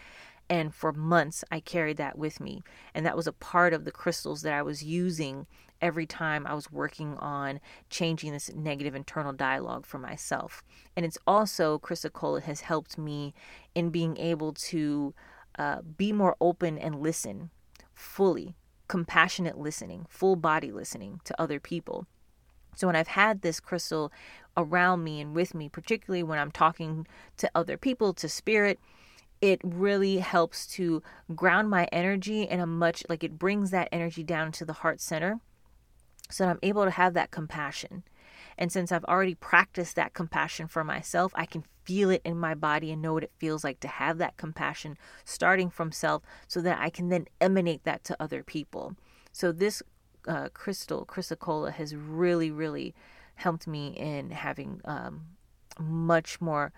And 0.50 0.74
for 0.74 0.92
months, 0.92 1.42
I 1.50 1.60
carried 1.60 1.96
that 1.96 2.18
with 2.18 2.38
me. 2.40 2.62
And 2.94 3.06
that 3.06 3.16
was 3.16 3.26
a 3.26 3.32
part 3.32 3.72
of 3.72 3.86
the 3.86 3.90
crystals 3.90 4.42
that 4.42 4.52
I 4.52 4.60
was 4.60 4.84
using 4.84 5.46
every 5.80 6.04
time 6.04 6.46
I 6.46 6.52
was 6.52 6.70
working 6.70 7.16
on 7.16 7.60
changing 7.88 8.32
this 8.32 8.52
negative 8.52 8.94
internal 8.94 9.32
dialogue 9.32 9.86
for 9.86 9.98
myself. 9.98 10.62
And 10.94 11.06
it's 11.06 11.18
also, 11.26 11.78
chrysocolla 11.78 12.42
has 12.42 12.60
helped 12.60 12.98
me 12.98 13.32
in 13.74 13.88
being 13.88 14.18
able 14.18 14.52
to 14.52 15.14
uh, 15.58 15.80
be 15.80 16.12
more 16.12 16.36
open 16.38 16.76
and 16.76 17.00
listen 17.00 17.50
fully 17.94 18.54
compassionate 18.88 19.58
listening, 19.58 20.06
full 20.08 20.36
body 20.36 20.70
listening 20.70 21.20
to 21.24 21.40
other 21.40 21.60
people. 21.60 22.06
So 22.76 22.86
when 22.86 22.96
I've 22.96 23.08
had 23.08 23.42
this 23.42 23.60
crystal 23.60 24.12
around 24.56 25.04
me 25.04 25.20
and 25.20 25.34
with 25.34 25.54
me, 25.54 25.68
particularly 25.68 26.22
when 26.22 26.38
I'm 26.38 26.50
talking 26.50 27.06
to 27.38 27.50
other 27.54 27.76
people, 27.76 28.12
to 28.14 28.28
spirit, 28.28 28.78
it 29.40 29.60
really 29.62 30.18
helps 30.18 30.66
to 30.68 31.02
ground 31.34 31.70
my 31.70 31.84
energy 31.92 32.42
in 32.42 32.60
a 32.60 32.66
much 32.66 33.04
like 33.08 33.22
it 33.22 33.38
brings 33.38 33.70
that 33.70 33.88
energy 33.92 34.22
down 34.22 34.52
to 34.52 34.64
the 34.64 34.72
heart 34.72 35.00
center 35.00 35.40
so 36.30 36.44
that 36.44 36.50
I'm 36.50 36.58
able 36.62 36.84
to 36.84 36.90
have 36.90 37.14
that 37.14 37.30
compassion. 37.30 38.04
And 38.56 38.72
since 38.72 38.90
I've 38.92 39.04
already 39.04 39.34
practiced 39.34 39.96
that 39.96 40.14
compassion 40.14 40.68
for 40.68 40.84
myself, 40.84 41.32
I 41.34 41.46
can 41.46 41.64
feel 41.84 42.10
it 42.10 42.22
in 42.24 42.38
my 42.38 42.54
body 42.54 42.90
and 42.90 43.02
know 43.02 43.14
what 43.14 43.24
it 43.24 43.32
feels 43.38 43.64
like 43.64 43.80
to 43.80 43.88
have 43.88 44.18
that 44.18 44.36
compassion 44.36 44.96
starting 45.24 45.70
from 45.70 45.92
self 45.92 46.22
so 46.48 46.60
that 46.60 46.78
I 46.80 46.90
can 46.90 47.08
then 47.08 47.26
emanate 47.40 47.84
that 47.84 48.04
to 48.04 48.16
other 48.20 48.42
people. 48.42 48.96
So 49.32 49.52
this 49.52 49.82
uh, 50.26 50.48
crystal, 50.54 51.04
chrysocolla, 51.04 51.72
has 51.72 51.94
really, 51.94 52.50
really 52.50 52.94
helped 53.36 53.66
me 53.66 53.88
in 53.88 54.30
having 54.30 54.80
um, 54.84 55.22
much 55.78 56.40
more 56.40 56.72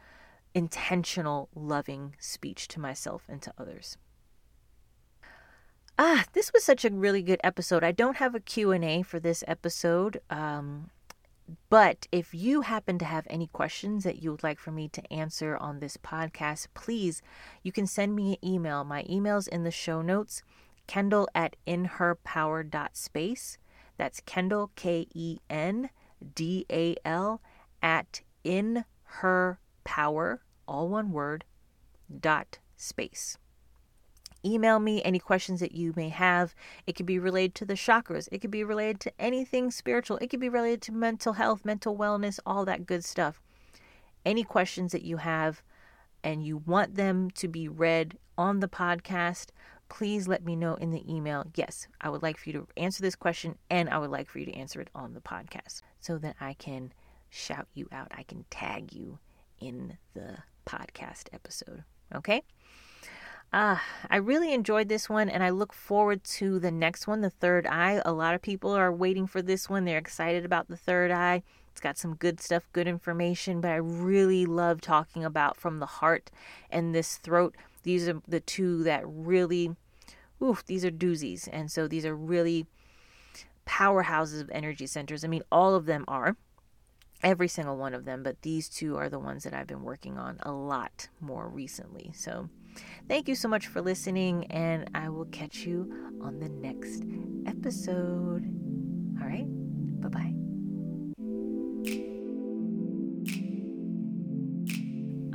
intentional, 0.55 1.49
loving 1.55 2.16
speech 2.19 2.66
to 2.69 2.81
myself 2.81 3.25
and 3.29 3.42
to 3.42 3.53
others. 3.59 3.99
Ah, 5.99 6.25
this 6.33 6.53
was 6.53 6.62
such 6.62 6.85
a 6.85 6.90
really 6.90 7.23
good 7.23 7.40
episode. 7.42 7.83
I 7.83 7.92
don't 7.92 8.16
have 8.16 8.35
a 8.35 8.40
Q&A 8.40 9.03
for 9.03 9.19
this 9.19 9.42
episode. 9.47 10.21
Um, 10.29 10.90
but 11.69 12.07
if 12.11 12.35
you 12.35 12.63
happen 12.63 12.99
to 12.99 13.05
have 13.05 13.27
any 13.31 13.47
questions 13.47 14.05
that 14.05 14.23
you 14.23 14.31
would 14.33 14.43
like 14.43 14.59
for 14.59 14.73
me 14.73 14.89
to 14.89 15.13
answer 15.13 15.57
on 15.57 15.79
this 15.79 15.97
podcast, 15.97 16.69
please, 16.75 17.23
you 17.63 17.73
can 17.73 17.87
send 17.87 18.17
me 18.17 18.33
an 18.33 18.49
email. 18.49 18.85
My 18.85 19.05
email's 19.09 19.47
in 19.47 19.65
the 19.65 19.71
show 19.71 20.03
notes, 20.03 20.43
kendall 20.87 21.29
at 21.35 21.57
inherpower.space. 21.67 23.59
That's 23.99 24.21
Kendall, 24.21 24.71
K 24.77 25.07
E 25.15 25.39
N 25.49 25.91
D 26.35 26.67
A 26.71 26.97
L, 27.05 27.41
at 27.83 28.21
in 28.45 28.85
her 29.05 29.59
power, 29.85 30.43
all 30.69 30.89
one 30.89 31.13
word, 31.13 31.45
dot 32.21 32.59
space 32.77 33.38
email 34.47 34.79
me 34.79 35.03
any 35.03 35.19
questions 35.19 35.61
that 35.61 35.73
you 35.73 35.92
may 35.97 36.09
have. 36.09 36.55
It 36.87 36.94
could 36.94 37.07
be 37.07 37.19
related 37.19 37.55
to 37.57 37.65
the 37.65 37.75
chakras, 37.75 38.29
it 38.31 38.38
could 38.40 38.51
be 38.51 38.65
related 38.65 39.01
to 39.01 39.13
anything 39.21 39.71
spiritual, 39.71 40.19
it 40.19 40.29
could 40.29 40.40
be 40.40 40.49
related 40.49 40.83
to 40.83 40.92
mental 40.92 41.35
health, 41.35 41.65
mental 41.65 41.97
wellness, 41.97 42.38
all 42.47 42.65
that 42.65 42.87
good 42.87 43.05
stuff. 43.05 43.40
Any 44.25 44.44
questions 44.44 44.92
that 44.92 45.03
you 45.03 45.19
have 45.19 45.63
and 46.23 46.44
you 46.44 46.59
want 46.59 46.94
them 46.94 47.31
to 47.33 47.49
be 47.49 47.69
read 47.69 48.19
on 48.38 48.61
the 48.61 48.69
podcast, 48.69 49.47
please 49.88 50.27
let 50.27 50.44
me 50.44 50.57
know 50.57 50.75
in 50.75 50.90
the 50.90 51.05
email. 51.13 51.44
Yes, 51.55 51.87
I 52.01 52.09
would 52.09 52.23
like 52.23 52.38
for 52.38 52.49
you 52.51 52.53
to 52.55 52.69
answer 52.77 53.03
this 53.03 53.17
question 53.17 53.57
and 53.71 53.88
I 53.88 53.99
would 53.99 54.11
like 54.11 54.29
for 54.29 54.38
you 54.38 54.47
to 54.47 54.55
answer 54.55 54.81
it 54.81 54.90
on 54.94 55.15
the 55.15 55.21
podcast 55.21 55.83
so 56.01 56.19
that 56.19 56.37
I 56.40 56.55
can 56.55 56.92
shout 57.31 57.69
you 57.75 57.88
out. 57.92 58.13
I 58.17 58.23
can 58.23 58.44
tag 58.51 58.92
you 58.92 59.19
in 59.61 59.99
the 60.15 60.38
podcast 60.67 61.29
episode. 61.33 61.85
Okay? 62.15 62.42
Uh, 63.53 63.79
I 64.11 64.17
really 64.17 64.53
enjoyed 64.53 64.88
this 64.88 65.09
one 65.09 65.29
and 65.29 65.42
I 65.42 65.51
look 65.51 65.73
forward 65.73 66.25
to 66.25 66.59
the 66.59 66.71
next 66.71 67.07
one, 67.07 67.21
The 67.21 67.31
Third 67.31 67.67
Eye. 67.67 68.03
A 68.05 68.13
lot 68.13 68.35
of 68.35 68.42
people 68.42 68.73
are 68.73 68.92
waiting 68.92 69.27
for 69.27 69.40
this 69.40 69.71
one. 69.71 69.85
They're 69.85 69.99
excited 69.99 70.44
about 70.44 70.69
The 70.69 70.77
Third 70.77 71.11
Eye. 71.11 71.42
It's 71.71 71.81
got 71.81 71.99
some 71.99 72.15
good 72.15 72.40
stuff, 72.40 72.69
good 72.73 72.88
information, 72.88 73.61
but 73.61 73.71
I 73.71 73.77
really 73.77 74.47
love 74.47 74.81
talking 74.81 75.25
about 75.25 75.57
from 75.57 75.79
the 75.79 75.87
heart 75.87 76.31
and 76.71 76.94
this 76.94 77.17
throat. 77.17 77.55
These 77.83 78.09
are 78.09 78.21
the 78.27 78.40
two 78.40 78.83
that 78.85 79.03
really, 79.07 79.77
oof, 80.42 80.65
these 80.65 80.85
are 80.85 80.90
doozies. 80.90 81.49
And 81.53 81.71
so 81.71 81.87
these 81.87 82.07
are 82.07 82.17
really 82.17 82.67
powerhouses 83.67 84.40
of 84.40 84.51
energy 84.51 84.87
centers. 84.87 85.25
I 85.25 85.29
mean, 85.29 85.42
all 85.53 85.75
of 85.75 85.87
them 85.87 86.05
are, 86.09 86.37
every 87.23 87.49
single 87.49 87.77
one 87.77 87.94
of 87.94 88.05
them, 88.05 88.23
but 88.23 88.42
these 88.42 88.69
two 88.69 88.97
are 88.97 89.09
the 89.09 89.19
ones 89.19 89.44
that 89.44 89.55
I've 89.55 89.67
been 89.67 89.83
working 89.83 90.19
on 90.19 90.38
a 90.42 90.53
lot 90.53 91.09
more 91.21 91.49
recently. 91.49 92.11
So, 92.15 92.49
thank 93.08 93.29
you 93.29 93.35
so 93.35 93.48
much 93.48 93.66
for 93.66 93.81
listening, 93.81 94.44
and 94.46 94.90
I 94.94 95.08
will 95.08 95.27
catch 95.27 95.58
you 95.58 96.12
on 96.20 96.38
the 96.38 96.48
next 96.48 97.04
episode. 97.46 98.44
All 99.20 99.27
right, 99.27 99.46
bye 100.00 100.08
bye. 100.08 100.33